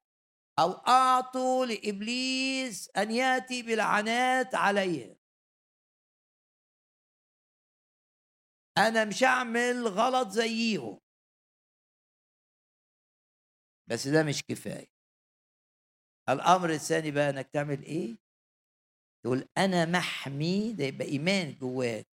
[0.58, 5.16] أو أعطوا لإبليس أن يأتي بلعنات عليهم
[8.78, 11.00] أنا مش هعمل غلط زيهم.
[13.86, 14.90] بس ده مش كفاية.
[16.28, 18.27] الأمر الثاني بقى إنك تعمل إيه؟
[19.24, 22.08] تقول أنا محمي ده يبقى إيمان جواك.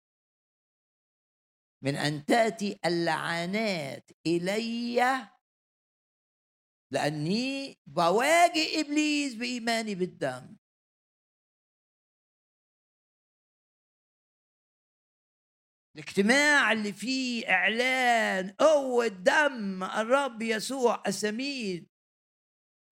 [1.84, 5.02] من أن تأتي اللعنات إلي
[6.92, 10.58] لأني بواجه إبليس بإيماني بالدم.
[15.96, 21.91] الاجتماع اللي فيه إعلان قوة دم الرب يسوع اسامين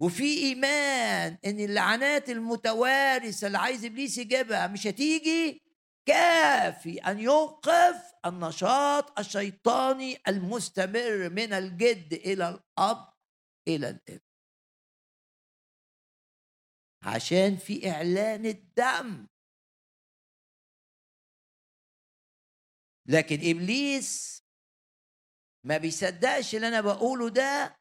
[0.01, 5.61] وفي إيمان إن اللعنات المتوارثة اللي عايز إبليس يجيبها مش هتيجي
[6.05, 13.13] كافي أن يوقف النشاط الشيطاني المستمر من الجد إلى الأب
[13.67, 14.19] إلى الابن.
[17.03, 19.27] عشان في إعلان الدم.
[23.05, 24.43] لكن إبليس
[25.65, 27.78] ما بيصدقش اللي أنا بقوله ده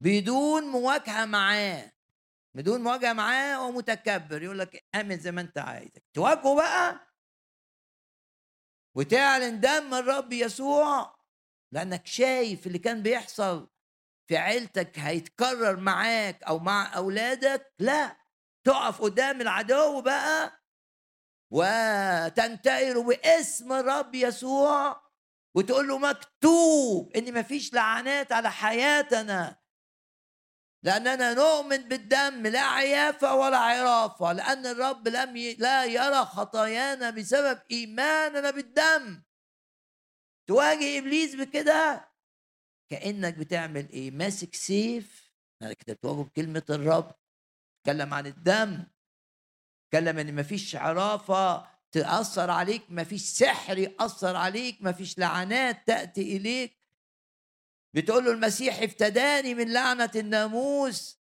[0.00, 1.92] بدون مواجهة معاه
[2.54, 7.00] بدون مواجهة معاه هو متكبر يقول لك امن زي ما انت عايز تواجهه بقى
[8.94, 11.18] وتعلن دم الرب يسوع
[11.72, 13.70] لأنك شايف اللي كان بيحصل
[14.26, 18.16] في عيلتك هيتكرر معاك أو مع أولادك؟ لا
[18.64, 20.62] تقف قدام العدو بقى
[21.50, 25.02] وتنتهر باسم الرب يسوع
[25.54, 29.58] وتقول له مكتوب إن مفيش لعنات على حياتنا.
[30.82, 35.54] لأننا نؤمن بالدم لا عيافة ولا عرافة لأن الرب لم ي...
[35.54, 39.22] لا يرى خطايانا بسبب إيماننا بالدم.
[40.48, 42.08] تواجه إبليس بكده؟
[42.90, 47.14] كأنك بتعمل إيه ماسك سيف انك بتواجه بكلمة الرب.
[47.84, 48.86] تكلم عن الدم.
[49.90, 56.77] تكلم إن مفيش عرافة تأثر عليك مفيش سحر يأثر عليك مفيش لعنات تأتي إليك.
[57.94, 61.18] بتقول له المسيح افتداني من لعنة الناموس.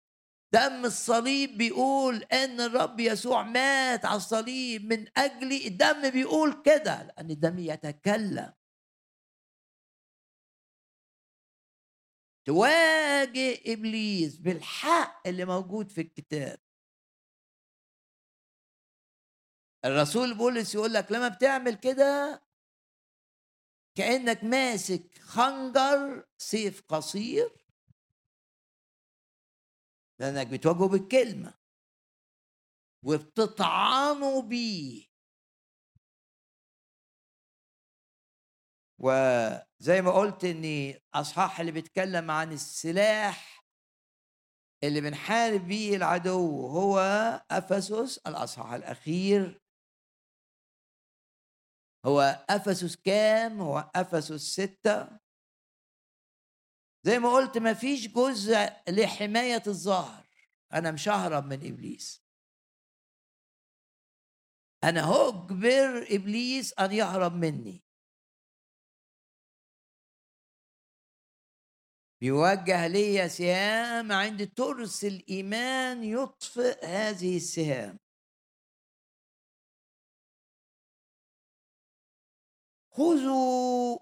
[0.52, 7.30] دم الصليب بيقول إن الرب يسوع مات على الصليب من اجلي الدم بيقول كده لأن
[7.30, 8.52] الدم يتكلم.
[12.44, 16.58] تواجه إبليس بالحق اللي موجود في الكتاب.
[19.84, 22.42] الرسول بولس يقول لك لما بتعمل كده
[23.94, 27.50] كأنك ماسك خنجر سيف قصير.
[30.20, 31.54] لأنك بتواجهه بالكلمة.
[33.04, 35.06] وبتطعنه بيه.
[38.98, 43.64] وزي ما قلت إن أصحاح اللي بيتكلم عن السلاح
[44.84, 46.98] اللي بنحارب بيه العدو هو
[47.50, 49.61] أفسس الأصحاح الأخير.
[52.06, 55.18] هو أفسس كام؟ هو أفسس ستة.
[57.04, 58.56] زي ما قلت ما فيش جزء
[58.88, 60.26] لحماية الظهر
[60.72, 62.22] أنا مش ههرب من إبليس.
[64.84, 67.84] أنا هجبر إبليس أن يهرب مني.
[72.20, 78.01] بيوجه لي سهام عند ترس الإيمان يطفئ هذه السهام.
[82.92, 83.98] خذوا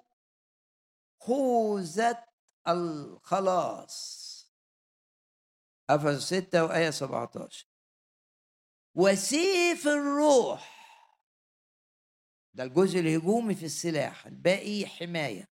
[1.21, 2.25] خوذة
[2.69, 4.31] الخلاص.
[5.91, 7.67] أفسس 6 وآية 17
[8.95, 10.81] وسيف الروح.
[12.55, 15.51] ده الجزء الهجومي في السلاح الباقي حماية.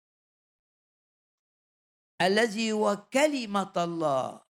[2.21, 4.45] الذي هو كلمة الله.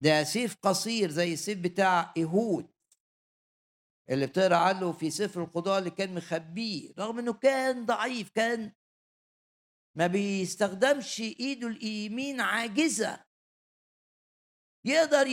[0.00, 2.73] ده سيف قصير زي السيف بتاع إيهود.
[4.10, 8.72] اللي بتقرأ عنه في سفر القضاء اللي كان مخبيه رغم إنه كان ضعيف كان
[9.96, 13.24] ما بيستخدمش إيده اليمين عاجزة.
[14.86, 15.26] يقدر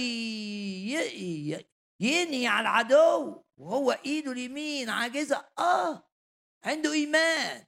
[1.99, 5.49] ينهي على العدو وهو إيده اليمين عاجزة.
[5.59, 6.09] آه
[6.65, 7.65] عنده إيمان.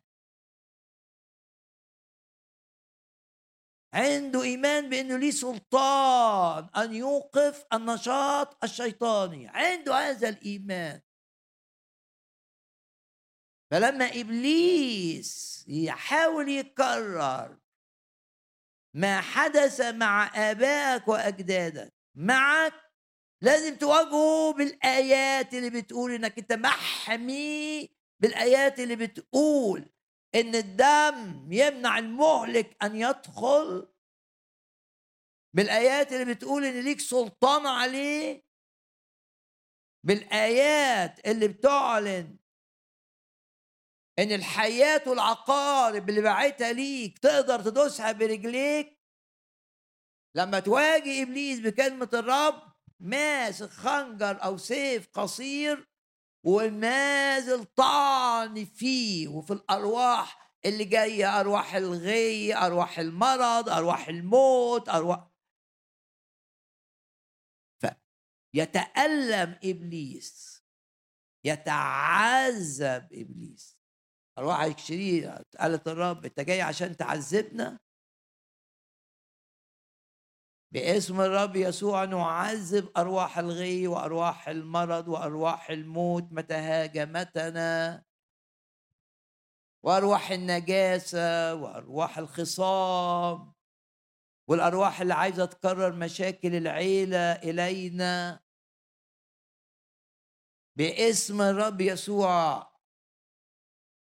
[3.93, 9.47] عنده إيمان بأنه ليه سلطان أن يوقف النشاط الشيطاني.
[9.47, 11.01] عنده هذا الإيمان.
[13.71, 17.57] فلما إبليس يحاول يكرر
[18.93, 22.73] ما حدث مع آبائك وأجدادك معك
[23.41, 27.89] لازم تواجهه بالآيات اللي بتقول إنك أنت محمي
[28.19, 29.92] بالآيات اللي بتقول.
[30.35, 33.93] إن الدم يمنع المهلك أن يدخل.
[35.55, 38.43] بالآيات اللي بتقول إن ليك سلطان عليه.
[40.05, 42.37] بالآيات اللي بتعلن
[44.19, 48.99] إن الحيات والعقارب اللي بعتها ليك تقدر تدوسها برجليك.
[50.35, 55.92] لما تواجه إبليس بكلمة الرب ماسك خنجر أو سيف قصير
[56.43, 65.27] ونازل طعن فيه وفي الأرواح اللي جاية أرواح الغي أرواح المرض أرواح الموت أرواح
[68.55, 70.63] يتألم إبليس
[71.45, 73.77] يتعذب إبليس.
[74.37, 77.79] أرواح الشريرة قالت الرب أنت جاي عشان تعذبنا؟
[80.73, 88.03] باسم الرب يسوع نعذب أرواح الغي وأرواح المرض وأرواح الموت متى هاجمتنا
[89.83, 93.53] وأرواح النجاسة وأرواح الخصام
[94.49, 98.39] والأرواح اللي عايزة تكرر مشاكل العيلة إلينا.
[100.77, 102.67] باسم الرب يسوع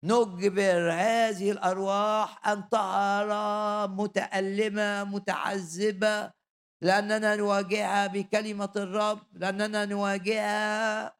[0.03, 6.36] نجبر هذه الأرواح أن ترى متألمة متعذبة
[6.81, 11.17] لأننا نواجهها بكلمة الرب لأننا نواجهها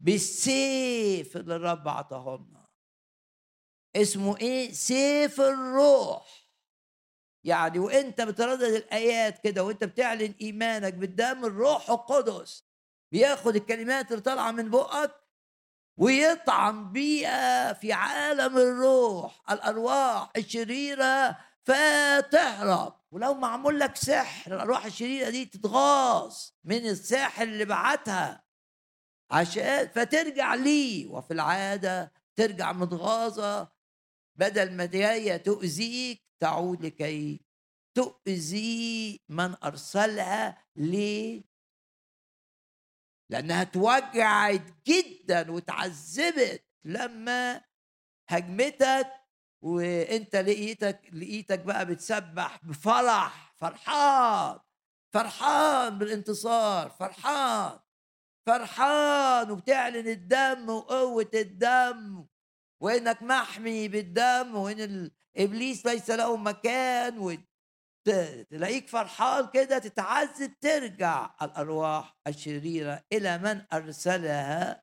[0.00, 2.68] بالسيف اللي الرب اعطاه لنا
[3.96, 6.42] اسمه إيه؟ سيف الروح.
[7.44, 12.64] يعني وإنت بتردد الآيات كده وإنت بتعلن إيمانك بالدم الروح القدس
[13.12, 15.14] بياخد الكلمات اللي طالعة من بقك
[15.96, 23.02] ويطعم بيها في عالم الروح الأرواح الشريرة فتهرب.
[23.10, 28.44] ولو معمول لك سحر الأرواح الشريرة دي تتغاظ من الساحر اللي بعتها
[29.30, 31.06] عشان فترجع ليه.
[31.06, 33.72] وفي العادة ترجع متغاظة
[34.38, 37.40] بدل ما هي تؤذيك تعود لكي
[37.94, 41.44] تؤذي من أرسلها ليه؟
[43.30, 47.60] لأنها توجعت جدا وتعذبت لما
[48.28, 49.12] هجمتك
[49.62, 54.58] وانت لقيتك لقيتك بقى بتسبح بفرح فرحان
[55.12, 57.78] فرحان بالانتصار فرحان
[58.46, 62.26] فرحان وبتعلن الدم وقوة الدم
[62.80, 67.18] وإنك محمي بالدم وإن إبليس ليس له مكان
[68.08, 74.82] وتلاقيك فرحان كده تتعذب ترجع الأرواح الشريرة إلى من أرسلها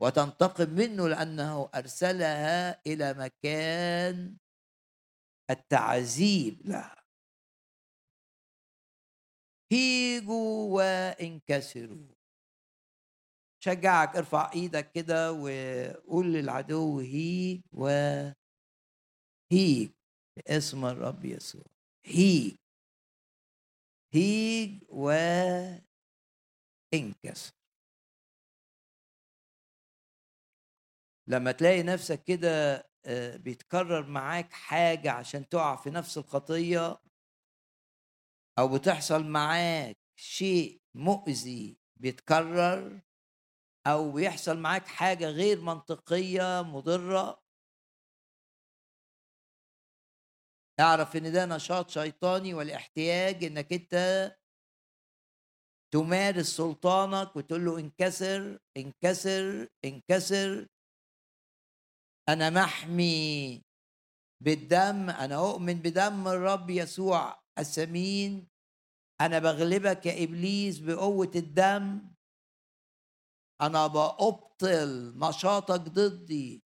[0.00, 4.36] وتنتقم منه لأنه أرسلها إلى مكان
[5.50, 7.04] التعذيب لها.
[9.72, 12.14] هيجوا وانكسروا.
[13.64, 18.34] شجعك ارفع إيدك كده وقول للعدو هيج وهيج
[20.36, 21.64] باسم الرب يسوع.
[22.06, 22.56] هيج.
[24.14, 25.80] هيج وانكسر
[31.30, 36.98] لما تلاقي نفسك كده آه، بيتكرر معاك حاجة عشان تقع في نفس الخطية
[38.58, 43.00] أو بتحصل معاك شيء مؤذي بيتكرر
[43.86, 47.42] أو بيحصل معاك حاجة غير منطقية مضرة؟
[50.80, 53.94] أعرف إن ده نشاط شيطاني والاحتياج إنك أنت
[55.94, 60.66] تمارس سلطانك وتقول له انكسر انكسر انكسر
[62.32, 63.62] أنا محمي
[64.40, 67.40] بالدم أنا أؤمن بدم الرب يسوع.
[67.58, 68.48] الثمين
[69.20, 72.10] أنا بغلبك يا إبليس بقوة الدم.
[73.60, 76.62] أنا بأبطل نشاطك ضدي.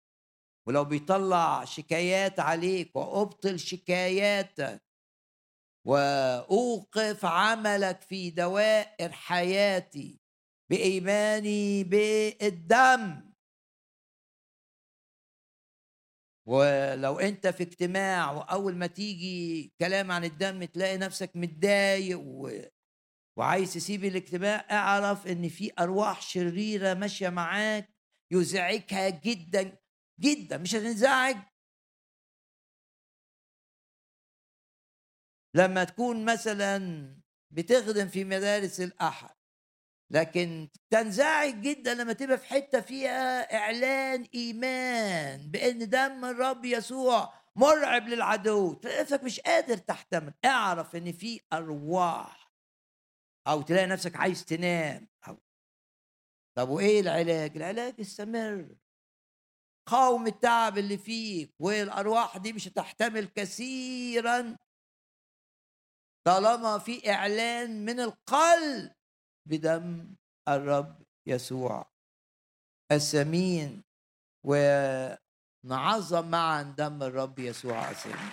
[0.69, 4.83] ولو بيطلع شكايات عليك وأبطل شكاياتك
[5.87, 10.21] وأوقف عملك في دوائر حياتي
[10.71, 13.34] بإيماني بالدم.
[16.49, 22.51] ولو انت في اجتماع واول ما تيجي كلام عن الدم تلاقي نفسك متضايق و...
[23.39, 27.95] وعايز تسيب الاجتماع اعرف ان في ارواح شريرة ماشية معاك
[28.33, 29.79] يزعجها جدا
[30.21, 31.37] جدا مش هتنزعج.
[35.57, 36.79] لما تكون مثلا
[37.51, 39.35] بتخدم في مدارس الأحد
[40.15, 48.09] لكن تنزعج جدا لما تبقى في حتة فيها إعلان إيمان بإن دم الرب يسوع مرعب
[48.09, 48.75] للعدو.
[48.75, 50.35] تلاقي مش قادر تحتمل.
[50.45, 52.53] اعرف إن في أرواح.
[53.49, 55.09] أو تلاقي نفسك عايز تنام.
[55.29, 55.39] أو
[56.57, 58.77] طب وإيه العلاج؟ العلاج استمر
[59.87, 61.55] قاوم التعب اللي فيك.
[61.59, 64.57] والأرواح دي مش هتحتمل كثيرا.
[66.27, 68.93] طالما في إعلان من القلب.
[69.47, 70.15] بدم
[70.49, 71.87] الرب يسوع.
[72.93, 73.83] الثمين
[74.45, 78.31] ونعظم معا دم الرب يسوع الثمين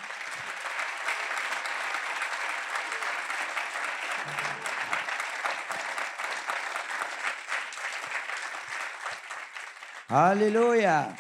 [10.09, 11.16] هللويا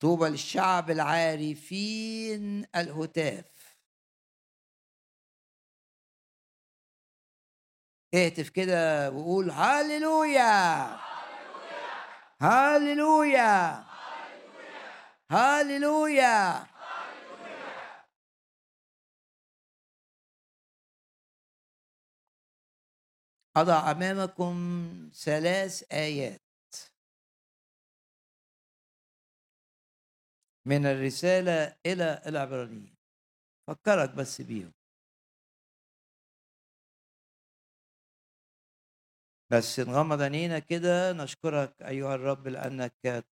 [0.00, 3.57] طوبى للشعب العارفين الهتاف.
[8.14, 10.96] اهتف كده وقول هللويا
[12.40, 13.84] هللويا
[15.30, 16.66] هللويا
[23.56, 24.54] أضع أمامكم
[25.14, 26.40] ثلاث آيات.
[30.66, 32.94] من الرسالة إلى العبرانيين.
[33.66, 34.77] فكرك بس بيهم.
[39.50, 43.24] بس نغمض عينينا كده نشكرك أيها الرب لأنك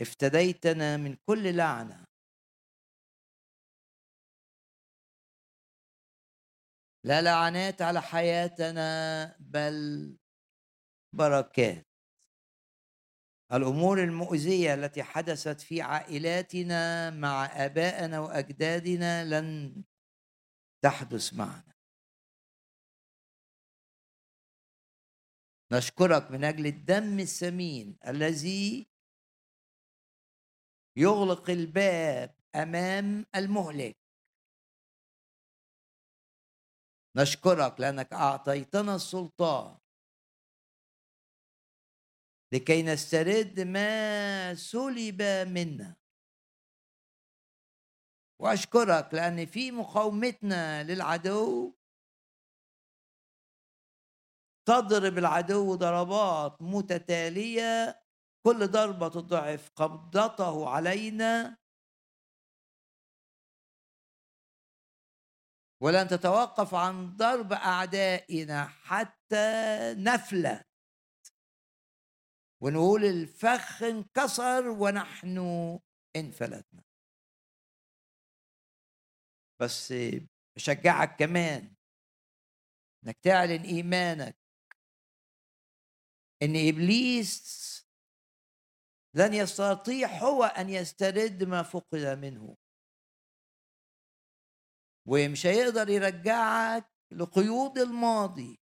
[0.00, 2.04] افتديتنا من كل لعنة.
[7.04, 10.16] لا لعنات على حياتنا بل
[11.12, 11.86] بركات.
[13.52, 19.84] الأمور المؤذية التي حدثت في عائلاتنا مع آبائنا وأجدادنا لن
[20.84, 21.75] تحدث معنا.
[25.72, 28.86] نشكرك من أجل الدم الثمين الذي
[30.96, 33.96] يغلق الباب أمام المهلك.
[37.16, 39.78] نشكرك لأنك أعطيتنا السلطان.
[42.52, 45.96] لكي نسترد ما سلب منا.
[48.38, 51.75] وأشكرك لأن في مقاومتنا للعدو
[54.66, 58.02] تضرب العدو ضربات متتالية
[58.46, 61.58] كل ضربة تضعف قبضته علينا.
[65.82, 69.46] ولن تتوقف عن ضرب أعدائنا حتى
[69.96, 70.66] نفلت.
[72.62, 75.38] ونقول الفخ انكسر ونحن
[76.16, 76.82] انفلتنا.
[79.60, 79.94] بس
[80.56, 81.74] بشجعك كمان
[83.04, 84.45] إنك تعلن إيمانك
[86.42, 87.66] إن إبليس
[89.14, 92.56] لن يستطيع هو أن يسترد ما فقد منه.
[95.06, 98.60] ومش هيقدر يرجعك لقيود الماضي.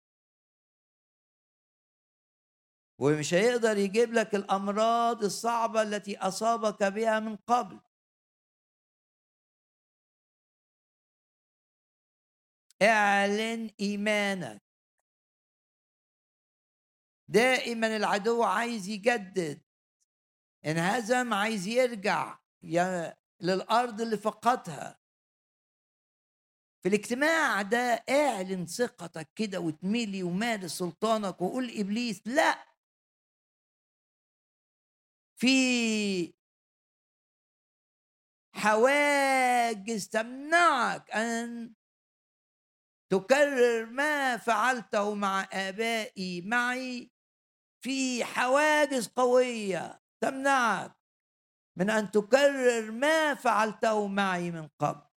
[3.00, 7.80] ومش هيقدر يجيب لك الأمراض الصعبة التي أصابك بها من قبل.
[12.82, 14.67] اعلن إيمانك.
[17.30, 19.62] دائما العدو عايز يجدد
[20.66, 22.40] انهزم عايز يرجع
[23.42, 25.00] للأرض اللي فقدها.
[26.84, 32.68] في الاجتماع ده اعلن ثقتك كده وتميلي ومارس سلطانك وقول إبليس لأ.
[35.40, 36.34] في
[38.56, 41.74] حواجز تمنعك أن
[43.12, 47.17] تكرر ما فعلته مع آبائي معي.
[47.88, 50.98] في حواجز قوية تمنعك
[51.78, 55.08] من أن تكرر ما فعلته معي من قبل.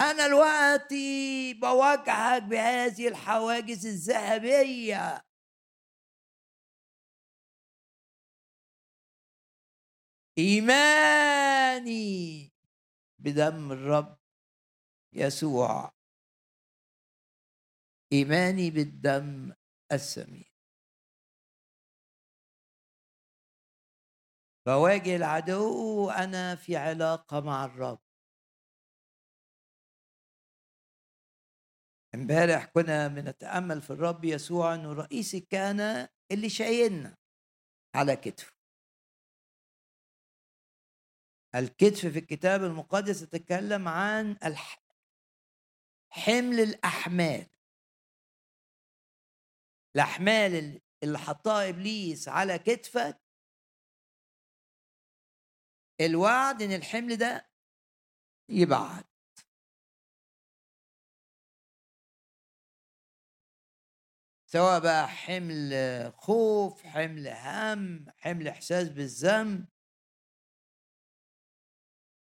[0.00, 5.24] أنا دلوقتي بواجهك بهذه الحواجز الذهبية.
[10.38, 12.00] إيماني
[13.18, 14.18] بدم الرب
[15.12, 15.92] يسوع.
[18.12, 19.52] إيماني بالدم
[19.92, 20.49] الثمين
[24.70, 28.00] بواجه العدو وأنا في علاقة مع الرب.
[32.14, 37.16] امبارح كنا بنتأمل في الرب يسوع إنه رئيس الكهنة اللي شايلنا
[37.94, 38.52] على كتفه.
[41.54, 44.36] الكتف في الكتاب المقدس يتكلم عن
[46.10, 47.46] حمل الأحمال.
[49.96, 53.29] الأحمال اللي حطها إبليس على كتفك
[56.00, 57.50] الوعد إن الحمل ده
[58.48, 59.04] يبعد.
[64.46, 65.72] سواء بقى حمل
[66.16, 69.66] خوف حمل هم حمل إحساس بالذنب.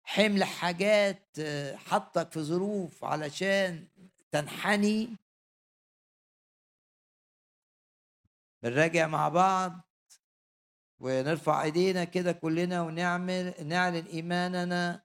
[0.04, 1.36] حمل حاجات
[1.74, 3.88] حطك في ظروف علشان
[4.30, 5.16] تنحني.
[8.62, 9.91] بنراجع مع بعض.
[11.02, 15.04] ونرفع ايدينا كده كلنا ونعمل نعلن ايماننا.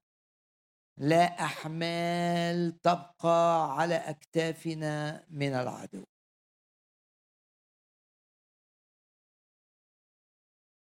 [0.98, 6.04] لا أحمال تبقى على أكتافنا من العدو.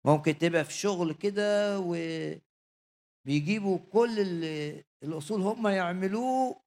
[0.05, 1.79] ممكن تبقى في شغل كده
[3.25, 4.19] وبيجيبوا كل
[5.03, 6.61] الأصول هم يعملوه.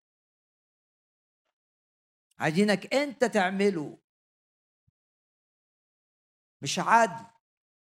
[2.38, 3.98] عايزينك أنت تعمله.
[6.62, 7.39] مش عدل.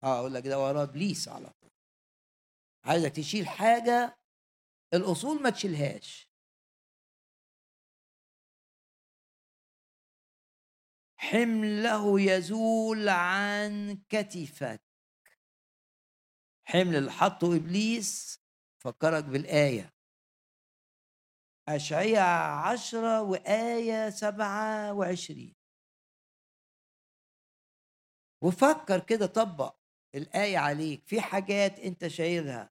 [0.03, 1.71] آه أقول لك ده وراه إبليس على طول.
[2.85, 4.17] عايزك تشيل حاجة
[4.93, 6.29] الأصول ما تشيلهاش.
[11.17, 14.81] حمله يزول عن كتفك.
[16.67, 18.39] حمل اللي حطه إبليس
[18.83, 19.93] فكرك بالآية.
[21.67, 22.19] أشعية
[22.69, 25.55] عشرة وآية سبعة وعشرين.
[28.43, 29.84] وفكر كده طبق.
[30.15, 32.69] الآية عليك في حاجات أنت شايلها.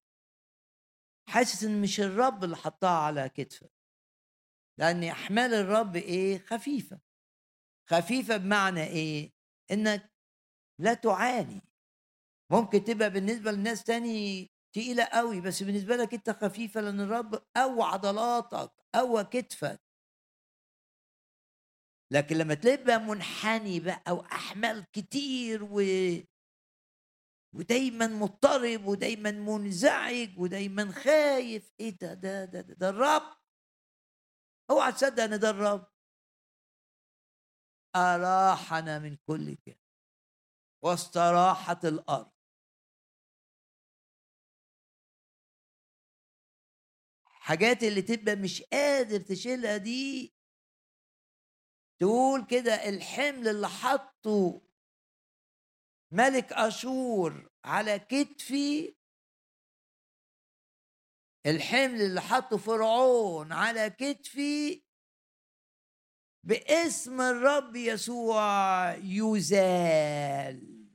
[1.28, 3.72] حاسس إن مش الرب اللي حطها على كتفك.
[4.78, 7.00] لأن أحمال الرب إيه؟ خفيفة.
[7.90, 9.32] خفيفة بمعنى إيه؟
[9.70, 10.12] إنك
[10.80, 11.60] لا تعاني.
[12.52, 17.82] ممكن تبقى بالنسبة للناس تاني تقيلة قوي بس بالنسبة لك أنت خفيفة لأن الرب قوى
[17.82, 19.80] عضلاتك قوى كتفك.
[22.12, 25.80] لكن لما تبقى منحني بقى وأحمال كتير و
[27.54, 31.72] ودايما مضطرب ودايما منزعج ودايما خايف.
[31.80, 33.36] إيه ده ده ده ده, ده الرب؟
[34.70, 35.86] أوعى تصدق إن ده الرب.
[37.96, 39.80] أراحنا من كل كده
[40.84, 42.32] واستراحت الأرض.
[47.26, 50.34] حاجات اللي تبقى مش قادر تشيلها دي
[52.00, 54.62] تقول كده الحمل اللي حطه
[56.14, 58.96] ملك أشور على كتفي
[61.46, 64.84] الحمل اللي حطه فرعون على كتفي
[66.46, 70.88] باسم الرب يسوع يزال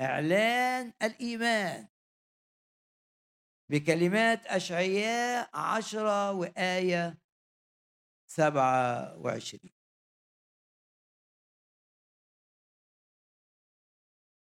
[0.00, 1.88] إعلان الإيمان
[3.70, 7.18] بكلمات أشعياء عشرة وآية
[8.30, 9.77] سبعة وعشرين.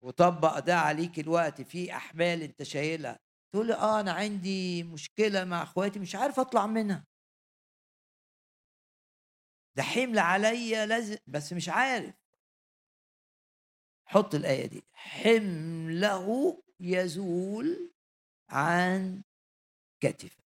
[0.07, 3.19] وطبق ده عليك الوقت في أحمال أنت شايلها.
[3.53, 7.07] تقول آه أنا عندي مشكلة مع إخواتي مش عارف أطلع منها.
[9.77, 12.15] ده حمل عليا لازم بس مش عارف.
[14.09, 14.83] حط الآية دي.
[14.93, 17.93] حمله يزول
[18.51, 19.23] عن
[20.03, 20.43] كتفه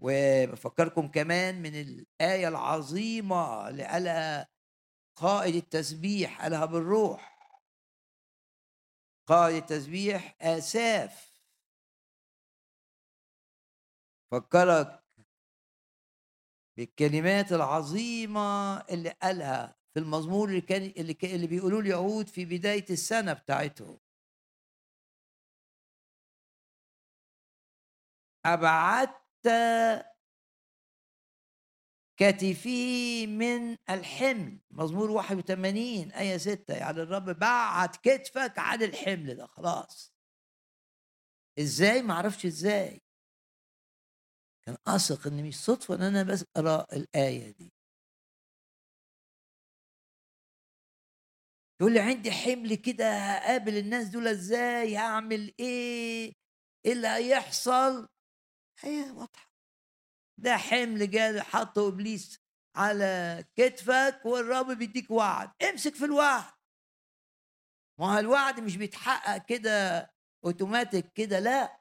[0.00, 4.48] وبفكركم كمان من الآية العظيمة اللي قالها
[5.20, 7.38] قائد التسبيح قالها بالروح.
[9.26, 11.38] قائد التسبيح آساف.
[14.30, 15.04] فكرك
[16.76, 23.32] بالكلمات العظيمة اللي قالها في المزمور اللي كان اللي, اللي بيقولوا اليهود في بداية السنة
[23.32, 23.98] بتاعتهم.
[28.46, 29.18] أبعدت
[32.18, 34.58] كتفي من الحمل.
[34.70, 39.46] مزمور 81 آية 6 يعني الرب بعد كتفك عن الحمل ده.
[39.46, 40.12] خلاص.
[41.58, 43.02] إزاي؟ ما أعرفش إزاي.
[44.62, 47.72] كان أثق إن مش صدفة إن أنا بس أقرأ الآية دي.
[51.80, 56.32] يقول لي عندي حمل كده هقابل الناس دول إزاي؟ هعمل إيه؟
[56.86, 58.08] إيه اللي هيحصل؟
[58.80, 59.47] هي واضحة.
[60.38, 62.40] ده حمل جاي حطه إبليس
[62.76, 65.50] على كتفك والرب بيديك وعد.
[65.62, 66.52] امسك في الوعد.
[68.00, 69.70] ما الوعد مش بيتحقق كده
[70.44, 71.80] اوتوماتيك كده لا.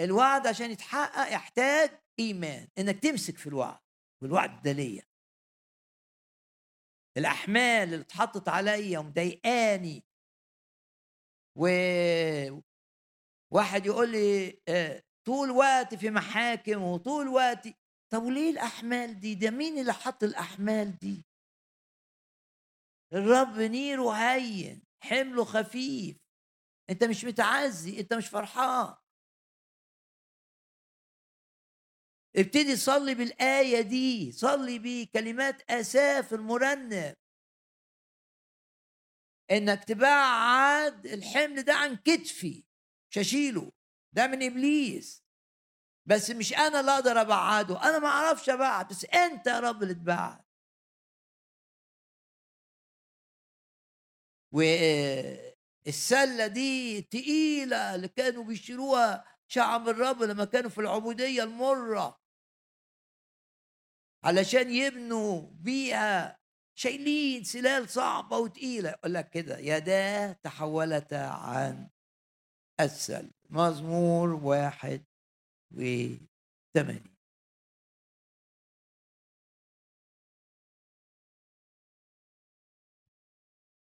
[0.00, 3.80] الوعد عشان يتحقق يحتاج إيمان إنك تمسك في الوعد
[4.22, 5.02] والوعد ده ليا.
[7.18, 10.04] الأحمال اللي اتحطت عليا ومضايقاني.
[11.56, 11.66] و
[13.52, 17.68] واحد يقول لي آه، طول وقت في محاكم وطول وقت
[18.12, 21.24] طب وليه الأحمال دي؟ ده مين اللي حط الأحمال دي؟
[23.12, 26.16] الرب نيره هين حمله خفيف.
[26.90, 28.94] أنت مش متعزي أنت مش فرحان.
[32.36, 37.14] ابتدي صلي بالآية دي صلي بكلمات أساف المرنم
[39.50, 42.64] إنك تبعد الحمل ده عن كتفي.
[43.10, 43.72] مش هشيله
[44.12, 45.22] ده من إبليس.
[46.06, 49.94] بس مش أنا اللي أقدر أبعده أنا ما أعرفش أبعد بس أنت يا رب اللي
[49.94, 50.44] تبعد.
[54.52, 62.22] والسلة دي تقيلة اللي كانوا بيشتروها شعب الرب لما كانوا في العبودية المرة.
[64.24, 66.38] علشان يبنوا بيها
[66.74, 68.90] شايلين سلال صعبة وتقيلة.
[68.90, 71.90] يقول لك كده يداه تحولتا عن
[72.80, 75.04] السل مزمور واحد
[75.72, 77.12] وثمانية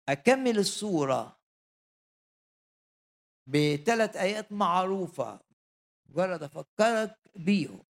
[0.09, 1.41] أكمل الصورة
[3.47, 5.39] بثلاث آيات معروفة.
[6.09, 7.83] مجرد أفكرك بيهم.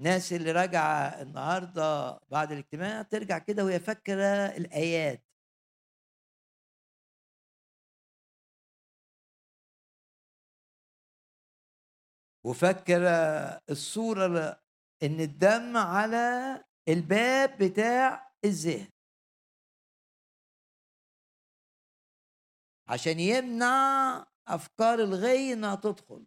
[0.00, 5.25] الناس اللي راجعة النهاردة بعد الاجتماع ترجع كده وهي فاكرة الآيات.
[12.46, 13.08] وفاكرة
[13.70, 14.62] الصورة
[15.02, 18.90] إن الدم على الباب بتاع الذهن.
[22.88, 26.26] عشان يمنع أفكار الغي إنها تدخل.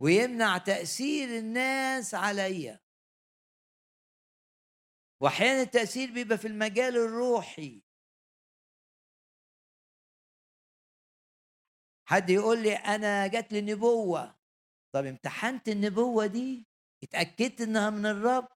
[0.00, 2.80] ويمنع تأثير الناس عليا
[5.20, 7.85] واحيانا التأثير بيبقى في المجال الروحي.
[12.08, 14.36] حد يقول لي أنا جات لي نبوة.
[14.94, 16.66] طب امتحنت النبوة دي؟
[17.02, 18.48] اتأكدت إنها من الرب؟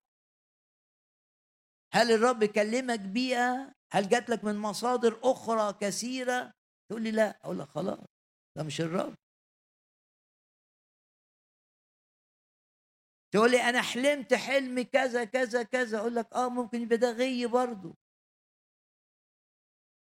[1.92, 6.52] هل الرب كلمك بيها هل جات لك من مصادر أخرى كثيرة؟
[6.90, 7.40] تقول لي لا.
[7.44, 7.98] أقول لك خلاص
[8.56, 9.14] ده مش الرب.
[13.32, 15.98] تقول لي أنا حلمت حلم كذا كذا كذا.
[15.98, 17.96] أقول لك آه ممكن يبقى ده غي برضه.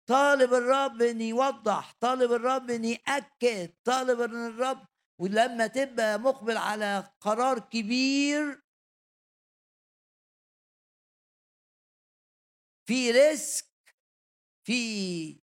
[0.10, 4.86] طالب الرب ان يوضح طالب الرب ان ياكد طالب ان الرب
[5.22, 8.62] ولما تبقى مقبل على قرار كبير.
[12.88, 13.66] في risk
[14.68, 15.40] في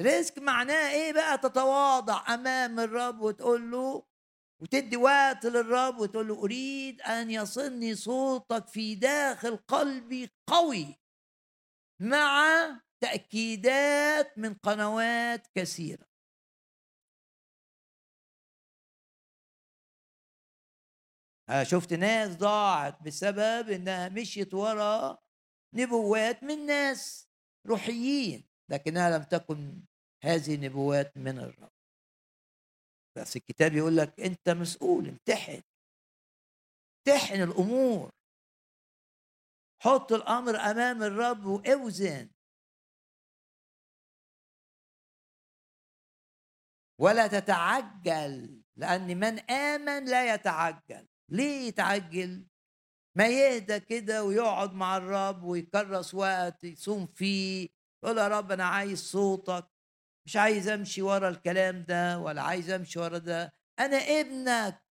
[0.00, 4.06] risk معناه إيه بقى؟ تتواضع أمام الرب وتقول له
[4.62, 10.96] وتدي وقت للرب وتقول له أريد أن يصلني صوتك في داخل قلبي قوي
[12.02, 12.44] مع
[13.04, 16.06] تأكيدات من قنوات كثيرة.
[21.62, 25.18] شفت ناس ضاعت بسبب إنها مشيت ورا
[25.74, 27.28] نبوات من ناس
[27.66, 29.82] روحيين لكنها لم تكن
[30.24, 31.72] هذه نبوات من الرب.
[33.16, 35.62] بس الكتاب يقول لك أنت مسؤول امتحن.
[36.98, 38.10] امتحن الأمور.
[39.82, 42.33] حط الأمر أمام الرب وأوزن.
[47.00, 51.08] ولا تتعجل لأن من آمن لا يتعجل.
[51.30, 52.46] ليه يتعجل؟
[53.16, 57.68] ما يهدى كده ويقعد مع الرب ويكرس وقت يصوم فيه
[58.04, 59.66] يقول يا رب أنا عايز صوتك.
[60.26, 63.52] مش عايز أمشي ورا الكلام ده ولا عايز أمشي ورا ده.
[63.80, 64.84] أنا ابنك.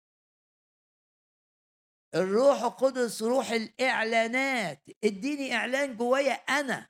[2.14, 4.82] الروح القدس روح الإعلانات.
[5.04, 6.89] اديني إعلان جوايا أنا.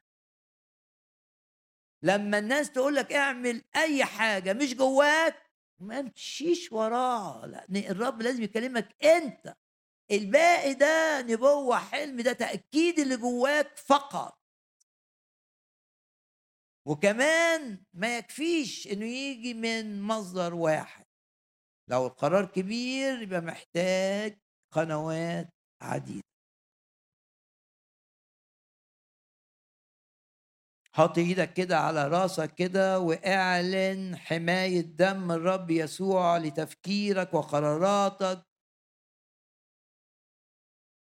[2.02, 7.46] لما الناس تقول لك اعمل أي حاجة مش جواك ما تمشيش وراها.
[7.46, 9.54] لأن الرب لازم يكلمك أنت.
[10.10, 14.40] الباقي ده نبوة حلم ده تأكيد اللي جواك فقط.
[16.86, 21.04] وكمان ما يكفيش إنه يجي من مصدر واحد.
[21.88, 24.38] لو القرار كبير يبقى محتاج
[24.74, 25.48] قنوات
[25.82, 26.29] عديدة.
[31.00, 38.42] حط إيدك كده على راسك كده واعلن حماية دم الرب يسوع لتفكيرك وقراراتك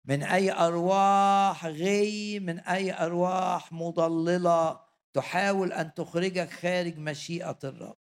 [0.05, 4.81] من أي أرواح غي من أي أرواح مضللة
[5.12, 7.97] تحاول أن تخرجك خارج مشيئة الرب.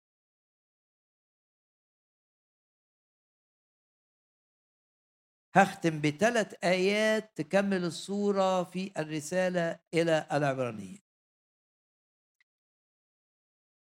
[5.54, 11.07] هختم بثلاث آيات تكمل الصورة في الرسالة إلى العبرانيين.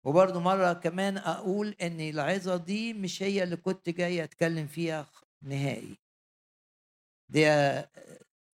[0.06, 5.08] وبرضه مرة كمان أقول إن العظة دي مش هي اللي كنت جاي أتكلم فيها
[5.42, 5.98] نهائي.
[7.30, 7.46] دي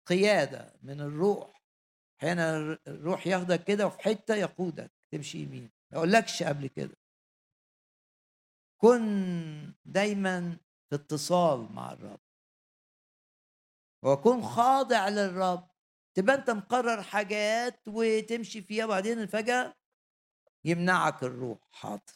[0.05, 1.61] قيادة من الروح.
[2.19, 5.69] أحيانا الروح ياخدك كده وفي حتة يقودك تمشي يمين.
[5.91, 6.97] ما أقولكش قبل كده.
[8.81, 10.57] كن دايما
[10.89, 12.19] في اتصال مع الرب.
[14.03, 15.67] وكن خاضع للرب.
[16.13, 19.75] تبقى أنت مقرر حاجات وتمشي فيها وبعدين فجأة
[20.65, 21.59] يمنعك الروح.
[21.71, 22.13] حاضر.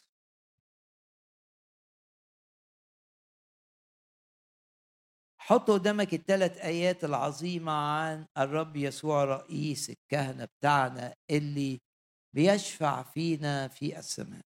[5.38, 11.80] حط قدامك الثلاث آيات العظيمة عن الرب يسوع رئيس الكهنة بتاعنا اللي
[12.34, 14.42] بيشفع فينا في السماء.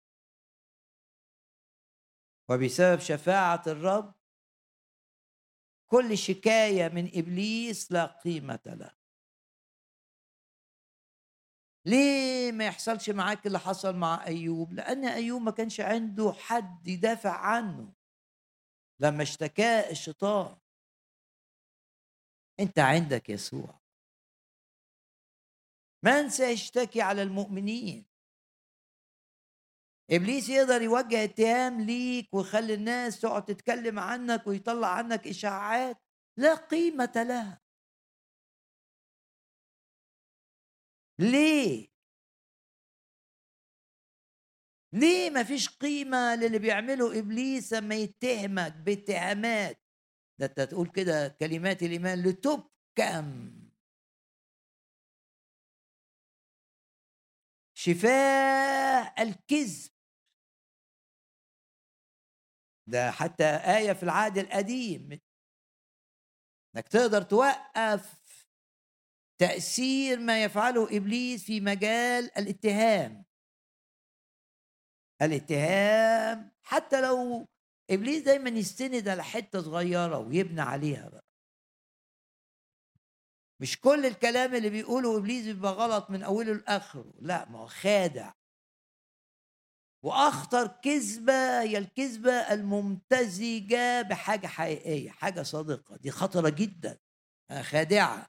[2.49, 4.13] وبسبب شفاعة الرب
[5.91, 8.98] كل شكاية من إبليس لا قيمة له.
[11.85, 17.31] ليه ما يحصلش معاك اللي حصل مع أيوب؟ لأن أيوب ما كانش عنده حد يدافع
[17.31, 17.93] عنه.
[19.01, 20.57] لما اشتكاه الشيطان.
[22.59, 23.79] أنت عندك يسوع.
[26.03, 28.05] من سيشتكي على المؤمنين.
[30.11, 36.03] إبليس يقدر يوجه اتهام ليك ويخلي الناس تقعد تتكلم عنك ويطلع عنك إشاعات
[36.37, 37.61] لا قيمة لها.
[41.19, 41.89] ليه؟
[44.93, 49.83] ليه ما فيش قيمة للي بيعمله إبليس لما يتهمك باتهامات؟
[50.39, 53.59] ده أنت تقول كده كلمات الإيمان لتبكم
[57.73, 59.91] شفاء الكذب.
[62.87, 65.19] ده حتى آية في العهد القديم.
[66.75, 68.18] إنك تقدر توقف
[69.39, 73.25] تأثير ما يفعله إبليس في مجال الاتهام.
[75.21, 77.47] الاتهام حتى لو
[77.89, 81.25] إبليس دايما يستند على حتة صغيرة ويبنى عليها بقى.
[83.61, 88.33] مش كل الكلام اللي بيقوله إبليس بيبقى غلط من أوله لآخره لا ما هو خادع.
[90.03, 96.97] وأخطر كذبة هي الكذبة الممتزجة بحاجة حقيقية حاجة صادقة دي خطرة جدا
[97.61, 98.27] خادعة.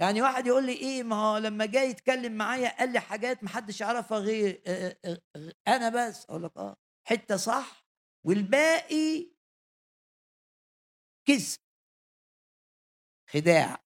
[0.00, 3.48] يعني واحد يقول لي إيه ما هو لما جاي يتكلم معايا قال لي حاجات ما
[3.48, 4.62] حدش يعرفها غير
[5.68, 6.24] أنا بس.
[6.26, 6.76] أقول لك آه.
[7.08, 7.86] حتة صح
[8.26, 9.34] والباقي
[11.26, 11.58] كذب.
[13.30, 13.84] خداع.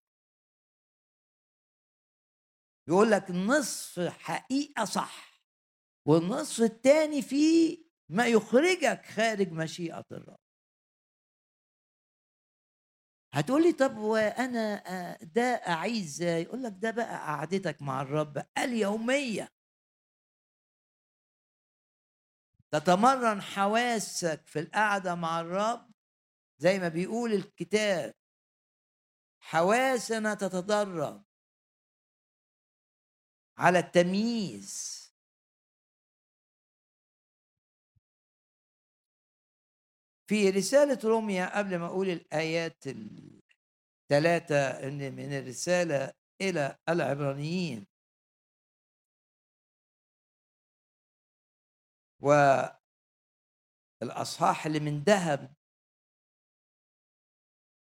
[2.89, 5.43] يقول لك نصف حقيقة صح
[6.09, 7.79] والنصف الثاني فيه
[8.11, 10.39] ما يخرجك خارج مشيئة الرب.
[13.33, 14.83] هتقولي طب وأنا
[15.23, 19.49] ده اعيش إزاي يقول لك ده بقى قعدتك مع الرب اليومية.
[22.71, 25.91] تتمرن حواسك في القعدة مع الرب
[26.59, 28.15] زي ما بيقول الكتاب
[29.41, 31.25] حواسنا تتدرب
[33.59, 34.98] على التمييز.
[40.29, 47.87] في رسالة روميا قبل ما أقول الآيات الثلاثة من الرسالة إلى العبرانيين.
[54.01, 55.55] والأصحاح اللي من ذهب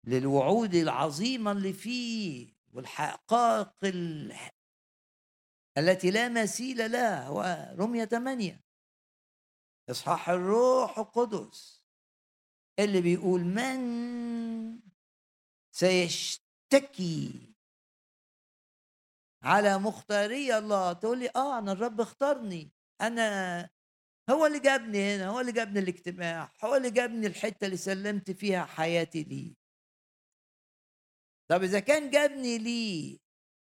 [0.04, 3.74] للوعود العظيمة اللي فيه والحقائق
[5.78, 8.64] التي لا مثيل لها ورمية ثمانية.
[9.90, 11.81] إصحاح الروح القدس.
[12.84, 13.82] اللي بيقول من
[15.72, 17.54] سيشتكي
[19.44, 20.94] على مختاري الله.
[20.94, 22.72] تقول لي آه أنا الرب اختارني.
[23.02, 23.70] أنا
[24.30, 28.66] هو اللي جابني هنا هو اللي جابني الاجتماع هو اللي جابني الحتة اللي سلمت فيها
[28.66, 29.54] حياتي ليه.
[31.50, 33.20] طب إذا كان جابني ليه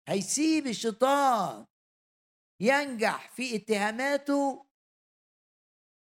[0.08, 1.66] هيسيب الشيطان
[2.60, 4.66] ينجح في اتهاماته؟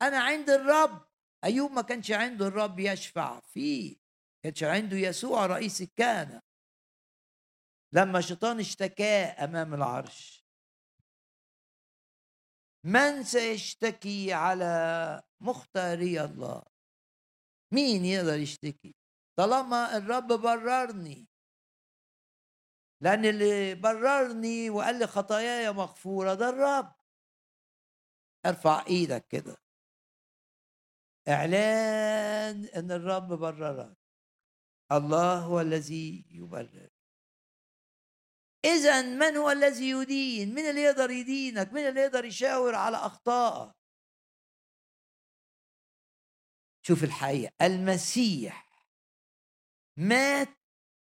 [0.02, 1.05] أنا عند الرب.
[1.46, 4.06] أيوب ما كانش عنده الرب يشفع فيه
[4.46, 6.42] كانش عنده يسوع رئيس الكهنة.
[7.94, 10.46] لما الشيطان اشتكاه أمام العرش.
[12.84, 16.64] من سيشتكي على مختاري الله؟
[17.74, 18.96] مين يقدر يشتكي؟
[19.36, 21.28] طالما الرب بررني.
[23.02, 26.96] لأن اللي بررني وقال لي خطاياي مغفورة ده الرب.
[28.46, 29.65] ارفع إيدك كده.
[31.28, 33.98] إعلان إن الرب بررك
[34.92, 36.90] الله هو الذي يبرر.
[38.66, 43.76] اذا من هو الذي يدين؟ من اللي يقدر يدينك؟ من اللي يقدر يشاور على اخطائك
[46.88, 48.86] شوف الحقيقة المسيح
[49.98, 50.50] مات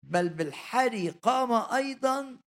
[0.03, 2.41] بل بالحري قام أيضا.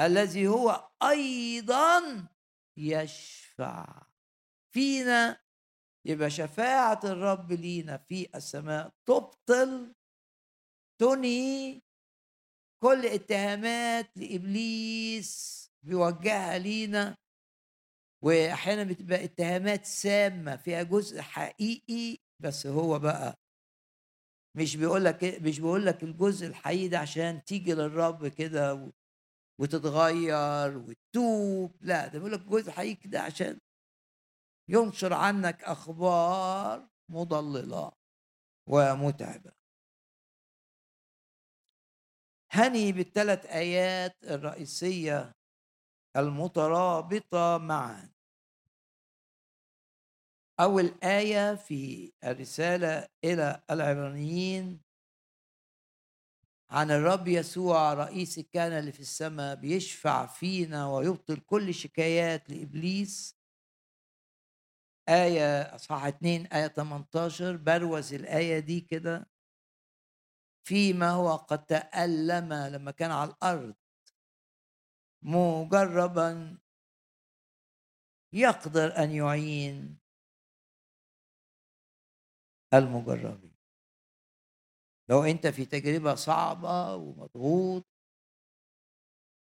[0.00, 2.28] الذي هو أيضا
[2.76, 4.06] يشفع.
[4.74, 5.40] فينا
[6.06, 9.94] يبقى شفاعة الرب لينا في السماء تبطل
[11.00, 11.80] تنهي
[12.82, 17.16] كل اتهامات لإبليس بيوجهها لينا.
[18.24, 23.34] وأحيانا بتبقى اتهامات سامة فيها جزء حقيقي بس هو بقى
[24.56, 28.92] مش بيقول لك مش بيقول لك الجزء الحقيقي ده عشان تيجي للرب كده
[29.60, 33.58] وتتغير وتتوب لا ده بيقول لك الجزء الحقيقي ده عشان
[34.68, 37.92] ينشر عنك أخبار مضللة
[38.66, 39.52] ومتعبة.
[42.50, 45.32] هني بالثلاث آيات الرئيسية
[46.16, 48.14] المترابطة معا.
[50.60, 54.80] أول آية في الرسالة إلى العبرانيين
[56.70, 63.36] عن الرب يسوع رئيس الكهنة اللي في السماء بيشفع فينا ويبطل كل شكايات لإبليس
[65.08, 69.30] آية أصحاح 2 آية 18 بروز الآية دي كده.
[70.66, 73.74] فيما هو قد تألم لما كان على الأرض
[75.22, 76.58] مجربا
[78.32, 79.98] يقدر أن يعين
[82.74, 83.54] المجربين.
[85.10, 87.84] لو أنت في تجربة صعبة ومضغوط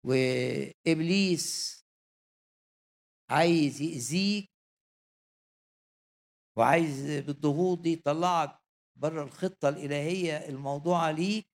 [0.05, 1.81] وإبليس
[3.31, 4.50] عايز يأذيك
[6.61, 8.61] وعايز بالضغوط دي يطلعك
[8.97, 11.47] بره الخطة الإلهية الموضوعة ليك.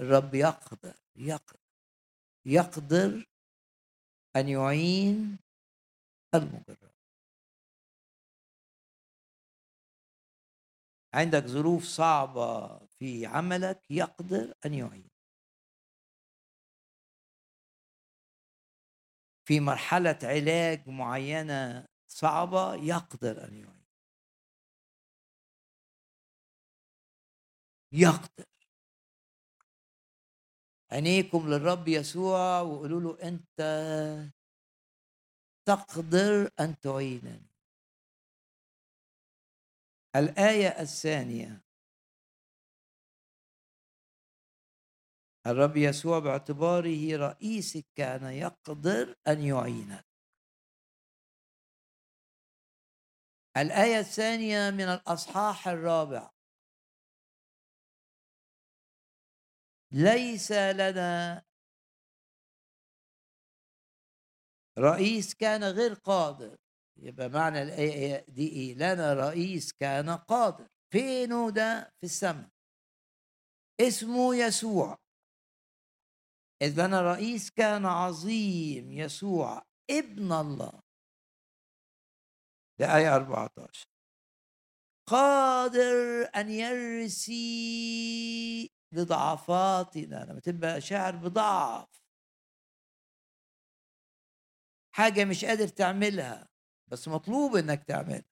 [0.00, 1.60] الرب يقدر يقدر
[2.46, 3.26] يقدر
[4.36, 5.38] أن يعين
[6.34, 6.92] المجرب
[11.14, 15.10] عندك ظروف صعبة في عملك يقدر أن يعين.
[19.44, 23.84] في مرحلة علاج معينة صعبة يقدر أن يعين
[27.92, 28.44] يقدر.
[30.92, 33.60] عينيكم للرب يسوع وقولوا له أنت
[35.66, 37.48] تقدر أن تعينني.
[40.16, 41.64] الآية الثانية.
[45.46, 50.07] الرب يسوع باعتباره رئيسك كان يقدر أن يعينك.
[53.62, 56.30] الآية الثانية من الأصحاح الرابع.
[59.92, 61.42] ليس لنا
[64.78, 66.56] رئيس كان غير قادر.
[66.96, 70.68] يبقى معنى الآية دي إيه؟ لنا رئيس كان قادر.
[70.92, 72.48] فينه ده؟ في السماء.
[73.80, 74.96] اسمه يسوع.
[76.62, 80.87] إذ لنا رئيس كان عظيم يسوع ابن الله.
[82.78, 83.88] ده آية 14
[85.08, 87.38] قادر أن يرسي
[88.92, 92.02] لضعفاتنا لما تبقى شاعر بضعف.
[94.94, 96.48] حاجة مش قادر تعملها
[96.90, 98.22] بس مطلوب إنك تعمل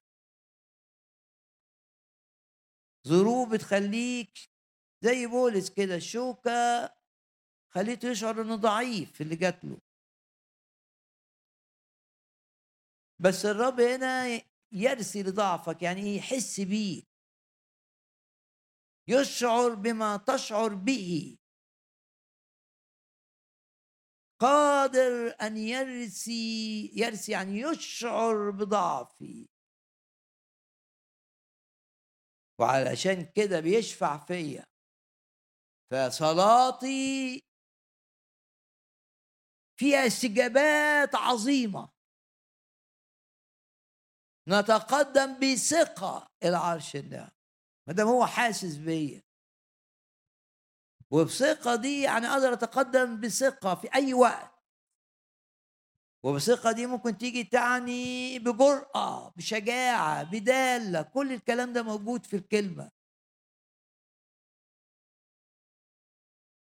[3.09, 4.39] ظروف بتخليك
[5.05, 6.51] زي بولس كده الشوكة
[7.75, 9.79] خليته يشعر إنه ضعيف في اللي جات له.
[13.19, 14.41] بس الرب هنا
[14.73, 17.07] يرسي لضعفك يعني يحس بيك.
[19.09, 21.39] يشعر بما تشعر به.
[24.41, 29.49] قادر أن يرسي يرسي يعني يشعر بضعفي.
[32.61, 34.65] وعلشان كده بيشفع فيا.
[35.91, 37.41] فصلاتي
[39.79, 41.96] فيها استجابات عظيمة.
[44.49, 47.31] نتقدم بثقة إلى عرش الله.
[47.89, 49.23] ما دام هو حاسس بيا
[51.11, 54.57] وبثقة دي يعني أقدر أتقدم بثقة في أي وقت.
[56.25, 61.03] وبثقة دي ممكن تيجي تعني بجرأة بشجاعة بدالة.
[61.03, 62.91] كل الكلام ده موجود في الكلمة.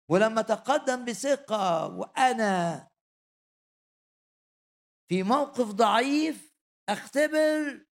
[0.10, 2.88] ولما تقدم بثقة وأنا
[5.10, 6.51] في موقف ضعيف
[6.94, 7.86] أختبر.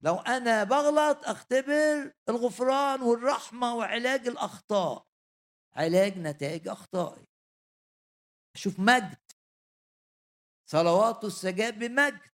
[0.00, 5.06] لو أنا بغلط أختبر الغفران والرحمة وعلاج الأخطاء.
[5.74, 7.26] علاج نتائج أخطائي.
[8.56, 9.18] أشوف مجد.
[10.70, 12.34] صلواته استجاب بمجد.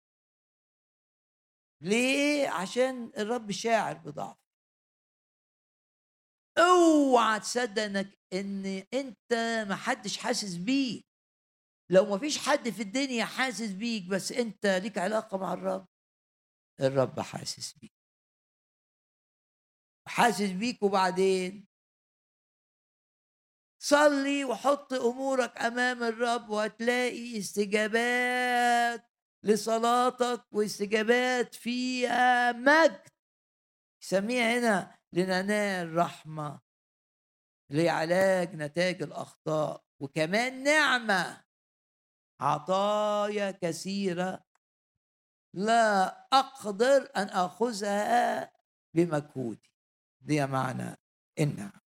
[1.80, 4.36] ليه؟ عشان الرب شاعر بضعف
[6.58, 9.32] اوعى تصدق انك إن أنت
[9.68, 11.07] ما حدش حاسس بيك.
[11.90, 15.88] لو ما فيش حد في الدنيا حاسس بيك بس انت ليك علاقة مع الرب
[16.80, 17.92] الرب حاسس بيك.
[20.08, 21.68] حاسس بيك وبعدين
[23.82, 29.10] صلي وحط أمورك أمام الرب وهتلاقي استجابات
[29.44, 33.08] لصلاتك واستجابات فيها مجد.
[34.02, 36.60] يسميها هنا لننال رحمة
[37.70, 41.47] لعلاج نتائج الأخطاء وكمان نعمة.
[42.40, 44.44] عطايا كثيرة
[45.54, 48.52] لا أقدر أن أخذها
[48.94, 49.70] بمجهودي.
[50.20, 50.96] دي معنى
[51.38, 51.80] النعم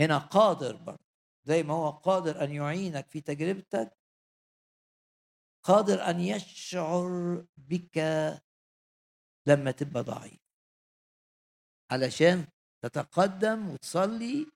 [0.00, 1.04] هنا قادر برضه
[1.44, 3.98] زي ما هو قادر أن يعينك في تجربتك
[5.62, 7.98] قادر أن يشعر بك
[9.46, 10.40] لما تبقى ضعيف.
[11.90, 12.46] علشان
[12.82, 14.46] تتقدم وتصلي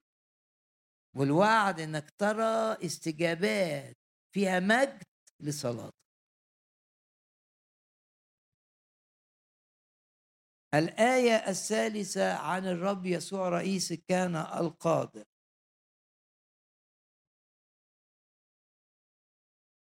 [1.16, 3.96] والوعد إنك ترى استجابات
[4.34, 5.02] فيها مجد
[5.40, 5.94] لصلاتك
[10.74, 15.24] الآية الثالثة عن الرب يسوع رئيس الكهنة القادر.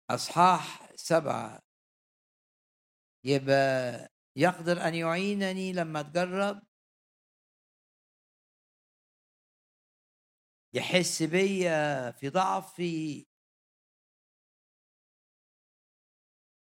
[0.09, 1.59] أصحاح سبعة.
[3.25, 6.68] يبقى يقدر أن يعينني لما أتجرب؟
[10.73, 13.25] يحس بيا في ضعفي.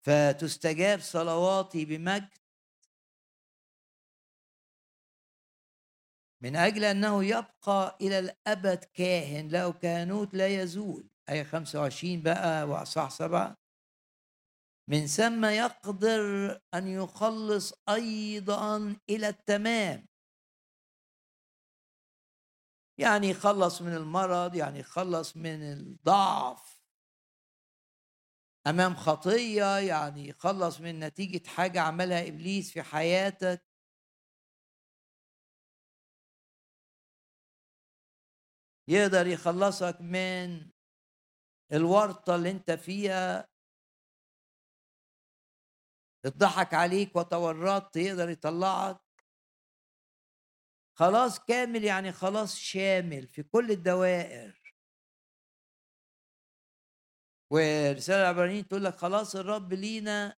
[0.05, 2.29] فتستجاب صلواتي بمجد.
[6.41, 11.09] من أجل أنه يبقى إلى الأبد كاهن له كهنوت لا يزول.
[11.29, 13.57] آية 25 بقى وأصح سبعة.
[14.87, 16.21] من ثم يقدر
[16.73, 20.05] أن يخلص أيضا إلى التمام.
[22.97, 26.79] يعني يخلص من المرض يعني يخلص من الضعف.
[28.67, 33.63] أمام خطية يعني يخلص من نتيجة حاجة عملها إبليس في حياتك.
[38.87, 40.69] يقدر يخلصك من
[41.73, 43.47] الورطة اللي أنت فيها.
[46.25, 49.02] اتضحك عليك وتورطت يقدر يطلعك.
[50.95, 54.63] خلاص كامل يعني خلاص شامل في كل الدوائر.
[57.51, 60.35] ورسالة العبرانيين تقول لك خلاص الرب لينا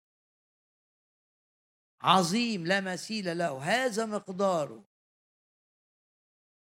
[2.02, 4.84] عظيم لا مثيل له هذا مقداره.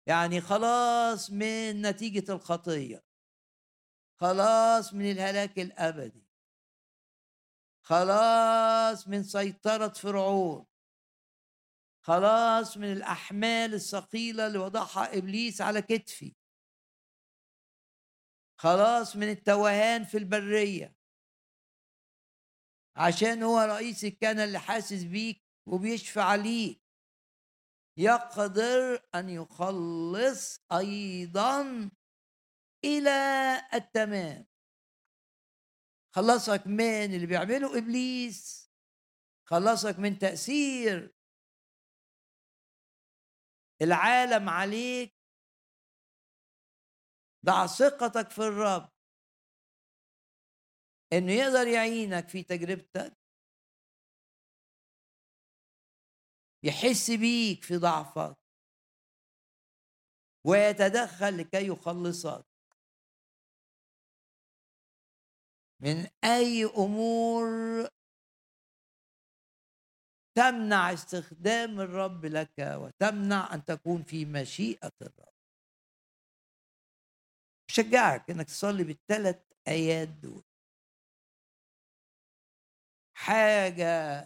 [0.06, 3.04] يعني خلاص من نتيجة الخطية
[4.20, 6.28] خلاص من الهلاك الأبدي
[7.82, 10.67] خلاص من سيطرة فرعون.
[12.08, 16.36] خلاص من الأحمال الثقيلة اللي وضعها إبليس على كتفي.
[18.60, 20.96] خلاص من التوهان في البرية.
[22.96, 26.82] عشان هو رئيس الكهنة اللي حاسس بيك وبيشفع عليك
[27.96, 31.90] يقدر أن يخلص أيضا
[32.84, 33.10] إلى
[33.74, 34.46] التمام.
[36.14, 38.70] خلصك من اللي بيعمله إبليس.
[39.44, 41.17] خلصك من تأثير
[43.82, 45.14] العالم عليك.
[47.46, 48.92] ضع ثقتك في الرب.
[51.12, 53.18] إنه يقدر يعينك في تجربتك.
[56.62, 58.36] يحس بيك في ضعفك.
[60.44, 62.46] ويتدخل لكي يخلصك.
[65.80, 67.46] من أي أمور
[70.38, 75.34] تمنع استخدام الرب لك وتمنع أن تكون في مشيئة الرب.
[77.70, 80.42] شجعك إنك تصلي بالثلاث آيات دول.
[83.16, 84.22] حاجة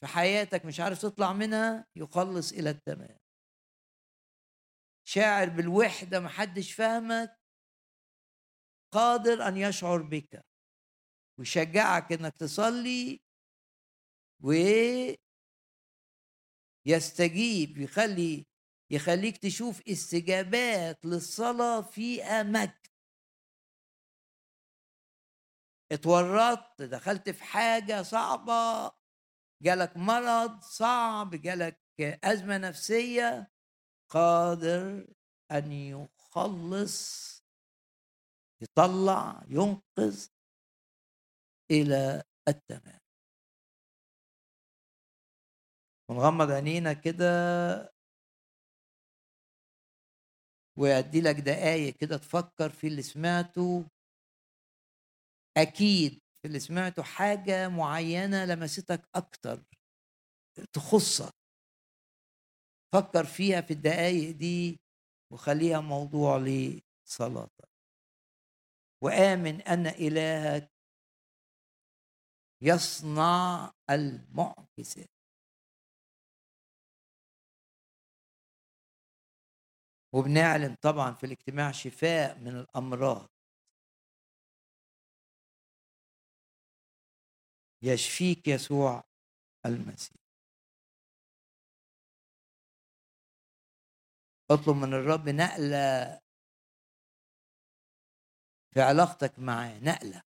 [0.00, 3.18] في حياتك مش عارف تطلع منها يخلص إلى التمام.
[5.08, 7.38] شاعر بالوحدة محدش فاهمك
[8.94, 10.44] قادر أن يشعر بك.
[11.38, 13.27] ويشجعك إنك تصلي
[14.40, 15.18] ويستجيب
[17.78, 18.46] يخلي
[18.90, 22.86] يخليك تشوف استجابات للصلاة فيها مجد
[25.92, 28.90] اتورطت دخلت في حاجة صعبة
[29.62, 33.52] جالك مرض صعب جالك أزمة نفسية
[34.10, 35.06] قادر
[35.52, 37.28] أن يخلص
[38.62, 40.26] يطلع ينقذ
[41.70, 42.97] إلى التمام.
[46.10, 47.28] ونغمض عينينا كده
[50.78, 53.84] ويدي لك دقايق كده تفكر في اللي سمعته.
[55.56, 59.62] أكيد في اللي سمعته حاجة معينة لمستك أكتر
[60.72, 61.32] تخصك.
[62.94, 64.80] فكر فيها في الدقايق دي
[65.32, 67.68] وخليها موضوع لصلاتك.
[69.02, 70.70] وآمن أن إلهك
[72.62, 75.17] يصنع المعجزات.
[80.12, 83.28] وبنعلن طبعا في الاجتماع شفاء من الأمراض.
[87.82, 89.04] يشفيك يسوع
[89.66, 90.16] المسيح.
[94.50, 96.20] اطلب من الرب نقلة
[98.74, 100.22] في علاقتك معاه نقلة.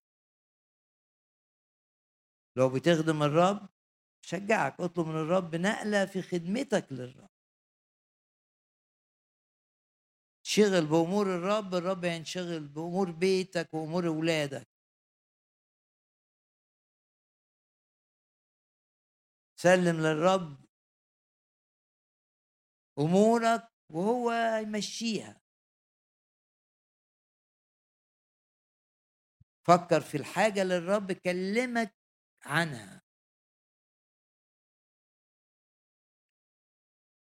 [2.56, 3.68] لو بتخدم الرب
[4.22, 7.31] شجعك اطلب من الرب نقلة في خدمتك للرب.
[10.54, 14.68] شغل بأمور الرب الرب ينشغل بأمور بيتك وأمور أولادك.
[19.56, 20.64] سلم للرب
[22.98, 25.42] أمورك وهو يمشيها.
[29.66, 31.94] فكر في الحاجة اللي الرب كلمك
[32.44, 33.02] عنها.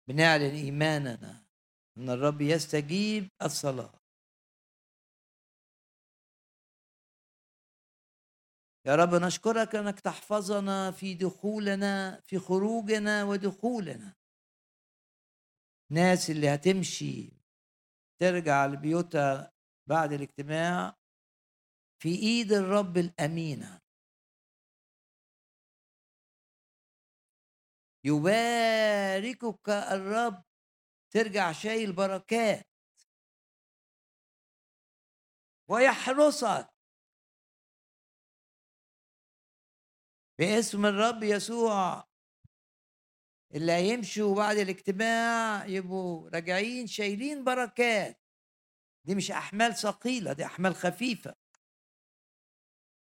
[0.07, 1.44] بنعلن إيماننا.
[1.97, 3.99] إن الرب يستجيب الصلاة.
[8.85, 14.15] يا رب نشكرك أنك تحفظنا في دخولنا في خروجنا ودخولنا.
[15.91, 17.31] ناس اللي هتمشي
[18.21, 19.51] ترجع لبيوتها
[19.89, 20.95] بعد الاجتماع
[22.01, 23.81] في إيد الرب الامينه
[28.05, 30.43] يباركك الرب
[31.11, 32.69] ترجع شايل بركات.
[35.69, 36.69] ويحرسك.
[40.39, 42.07] باسم الرب يسوع.
[43.55, 48.21] اللي هيمشوا بعد الاجتماع يبقوا راجعين شايلين بركات.
[49.05, 51.35] دي مش أحمال ثقيلة دي أحمال خفيفة.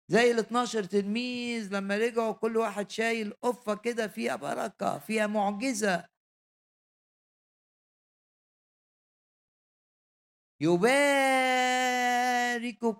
[0.09, 6.09] زي ال 12 تلميذ لما رجعوا كل واحد شايل قفة كده فيها بركة فيها معجزة.
[10.61, 12.17] يباركك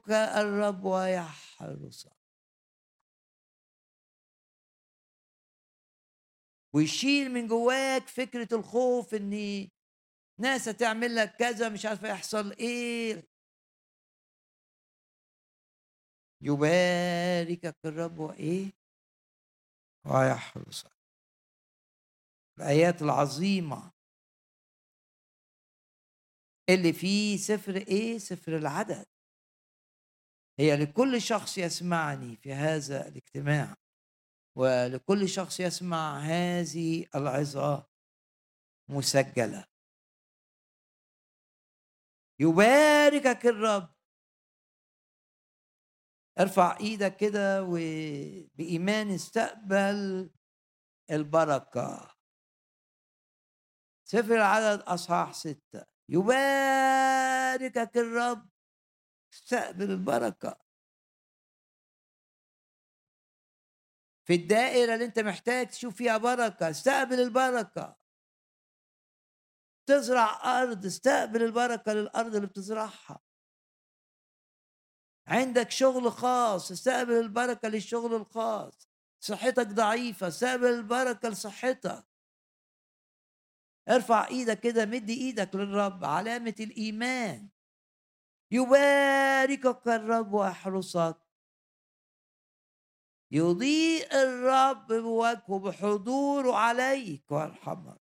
[0.10, 2.18] الرب ويحرسك
[6.74, 9.68] ويشيل من جواك فكرة الخوف إن
[10.40, 13.28] ناس هتعمل لك كذا مش عارفة يحصل إيه.
[16.42, 18.72] يباركك الرب وإيه؟
[20.06, 20.98] ويحرسك
[22.58, 23.97] الآيات العظيمة.
[26.70, 29.06] اللي في سفر إيه؟ سفر العدد.
[30.60, 33.76] هي لكل شخص يسمعني في هذا الاجتماع
[34.58, 37.88] ولكل شخص يسمع هذه العظة
[38.90, 39.66] مسجلة.
[42.40, 43.96] يباركك الرب.
[46.40, 50.30] ارفع إيدك كده وبإيمان استقبل
[51.12, 52.16] البركة.
[54.08, 55.97] سفر العدد أصحاح ستة.
[56.10, 58.50] يباركك الرب
[59.34, 60.68] استقبل البركة
[64.26, 67.98] في الدائرة اللي أنت محتاج تشوف فيها بركة استقبل البركة
[69.88, 73.20] تزرع أرض استقبل البركة للأرض اللي بتزرعها.
[75.28, 78.90] عندك شغل خاص استقبل البركة للشغل الخاص.
[79.20, 82.06] صحتك ضعيفة استقبل البركة لصحتك.
[83.90, 87.50] ارفع إيدك كده مد إيدك للرب علامة الإيمان.
[88.52, 91.18] يباركك الرب ويحرسك.
[93.32, 98.02] يضيء الرب بوجهه بحضوره عليك ويرحمك.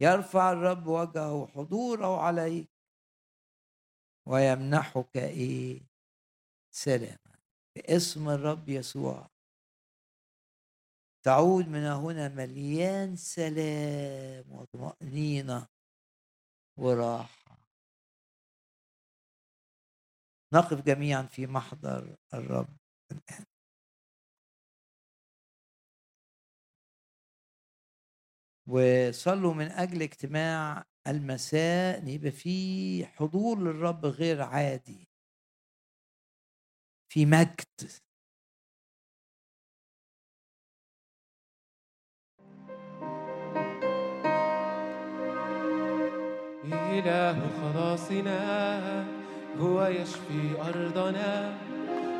[0.00, 2.70] يرفع الرب وجهه وحضوره عليك.
[4.26, 5.80] ويمنحك إيه؟
[6.74, 7.38] سلاما.
[7.76, 9.33] باسم الرب يسوع.
[11.24, 15.68] تعود من هنا مليان سلام وطمأنينة
[16.78, 17.58] وراحة.
[20.54, 22.76] نقف جميعا في محضر الرب
[23.12, 23.44] الآن.
[28.66, 35.08] وصلوا من أجل اجتماع المساء يبقى في حضور للرب غير عادي.
[37.08, 38.03] في مجد.
[46.72, 48.40] إله خلاصنا
[49.60, 51.52] هو يشفي أرضنا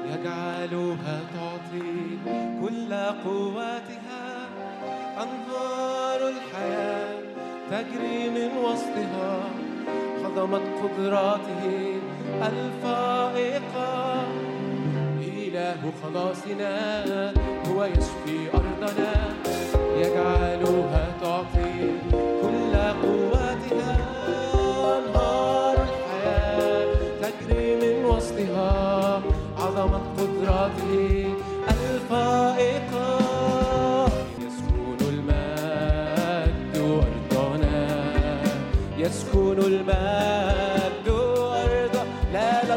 [0.05, 2.19] يجعلها تعطي
[2.61, 2.95] كل
[3.25, 4.25] قواتها.
[5.23, 7.21] أنهار الحياة
[7.71, 9.41] تجري من وسطها
[10.25, 11.65] خضمت قدراته
[12.43, 14.25] الفائقة.
[15.21, 16.75] إله خلاصنا
[17.69, 19.13] هو يشفي أرضنا
[19.97, 21.74] يجعلها تعطي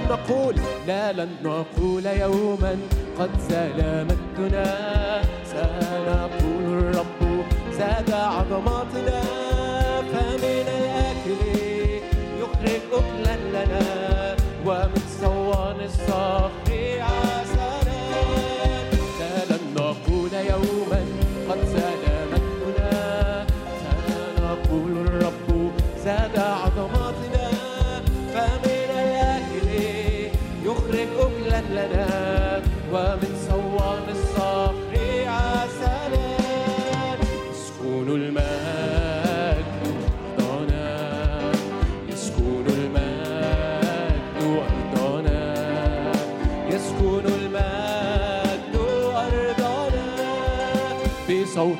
[0.09, 0.55] نقول
[0.87, 2.77] لا لن نقول يوما
[3.19, 4.65] قد زال مجدنا
[5.45, 9.21] سنقول الرب زاد عظماتنا.
[10.11, 11.41] فمن الأكل
[12.39, 13.35] يخرج أكلا
[13.65, 13.96] لنا.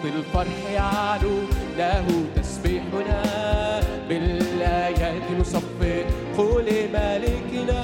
[0.08, 1.38] بصوت الفرح يعلو
[1.78, 2.06] له
[2.36, 3.22] تسبيحنا
[4.10, 6.06] بالآيات نصفق
[6.40, 7.82] لملكنا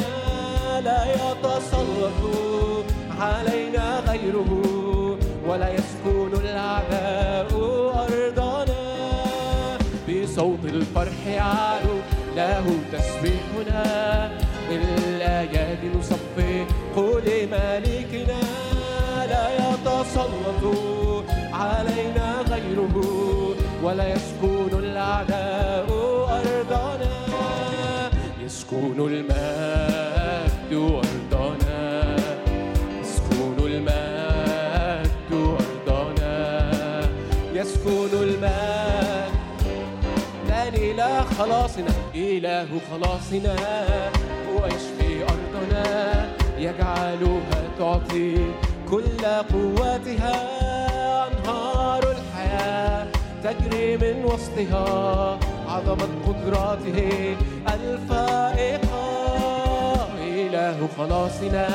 [0.80, 2.86] لا يتسلط
[3.20, 4.52] علينا غيره
[5.48, 7.48] ولا يسكن الأعداء
[7.96, 9.78] أرضنا
[10.10, 11.98] بصوت الفرح يعلو
[12.36, 14.32] له تسبيحنا
[14.70, 16.98] بالآيات نصفق
[17.28, 18.40] لملكنا
[19.30, 20.64] لا يتسلط
[21.64, 22.96] علينا غيره
[23.84, 25.88] ولا يسكن الأعداء
[26.40, 27.16] أرضنا
[28.46, 32.16] يسكن المجد أرضنا
[33.02, 36.36] يسكن المجد أرضنا
[37.54, 38.84] يسكن المجد.
[40.74, 43.56] إله خلاصنا؟ إله خلاصنا.
[44.50, 45.86] هو يشفي أرضنا
[46.58, 48.36] يجعلها تعطي
[48.90, 50.53] كل قوتها.
[51.44, 53.08] أنهار الحياة
[53.44, 57.36] تجري من وسطها عظمة قدراته
[57.74, 59.04] الفائقة.
[60.20, 61.68] إله خلاصنا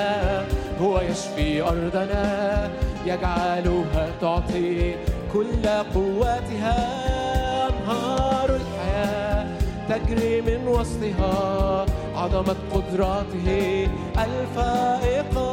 [0.80, 2.70] هو يشفي أرضنا
[3.06, 4.94] يجعلها تعطي
[5.32, 6.78] كل قوتها
[7.68, 9.46] أنهار الحياة
[9.88, 11.86] تجري من وسطها
[12.16, 13.88] عظمة قدراته
[14.18, 15.48] الفائقة.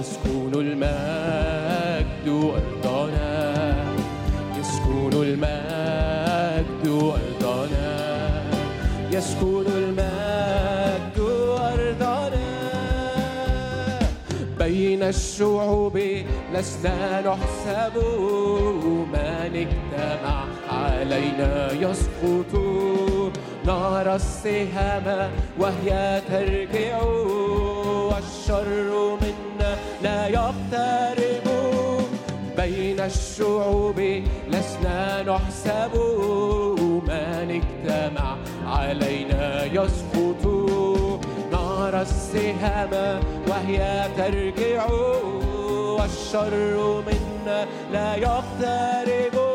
[0.00, 0.52] يسكن
[2.28, 3.74] أرضنا
[4.58, 7.92] يسكن المجد أرضنا
[9.12, 11.18] يسكن المجد
[11.58, 12.44] أرضنا
[14.58, 15.96] بين الشعوب
[16.54, 17.96] لسنا نحسب
[19.12, 21.72] من اجتمع علينا.
[21.72, 22.52] يسقط
[23.66, 27.02] نرى السهام وهي ترجع
[28.08, 31.43] والشر منا لا يقترب
[33.06, 34.00] الشعوب
[34.48, 35.94] لسنا نحسب
[37.08, 38.36] من اجتمع
[38.66, 40.44] علينا يسقط.
[41.52, 44.86] نرى السهام وهي ترجع
[45.96, 49.53] والشر منا لا يقترب.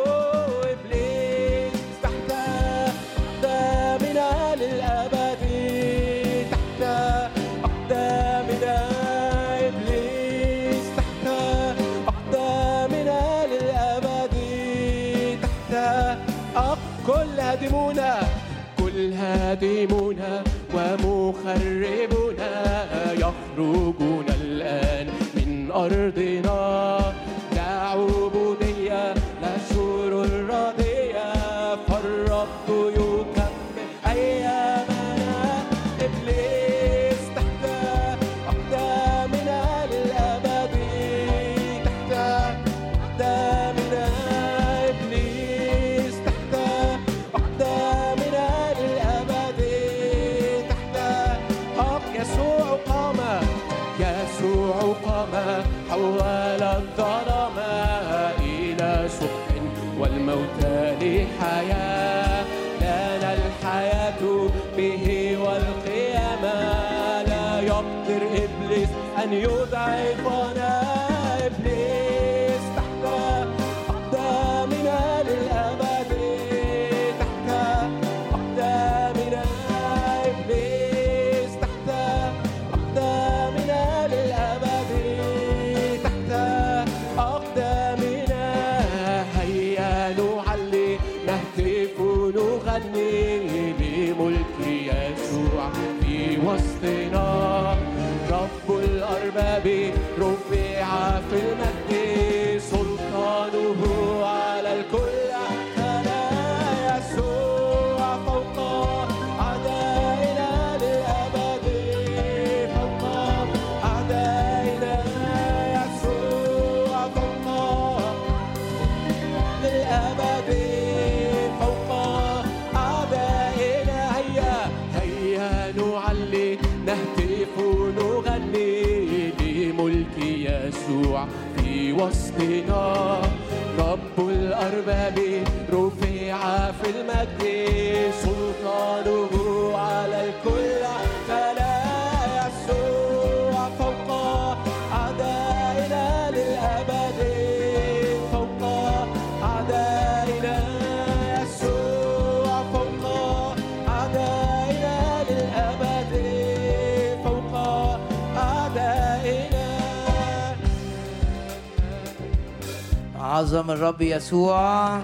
[163.40, 164.99] عظم الرب يسوع.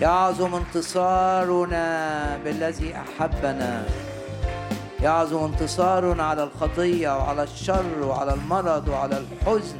[0.00, 1.86] يعظم انتصارنا
[2.44, 3.84] بالذي أحبنا.
[5.02, 9.78] يعظم انتصارنا على الخطية وعلى الشر وعلى المرض وعلى الحزن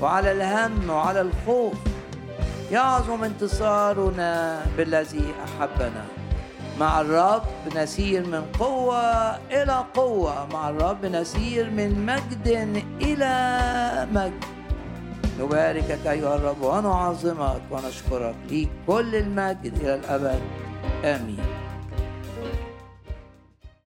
[0.00, 1.74] وعلى الهم وعلى الخوف.
[2.70, 6.04] يعظم انتصارنا بالذي أحبنا.
[6.80, 7.42] مع الرب
[7.76, 12.48] نسير من قوة إلى قوة مع الرب نسير من مجد
[13.00, 14.44] إلى مجد.
[15.40, 20.40] نباركك أيها الرب ونعظمك ونشكرك ليك كل المجد إلى الأبد.
[21.04, 21.57] آمين.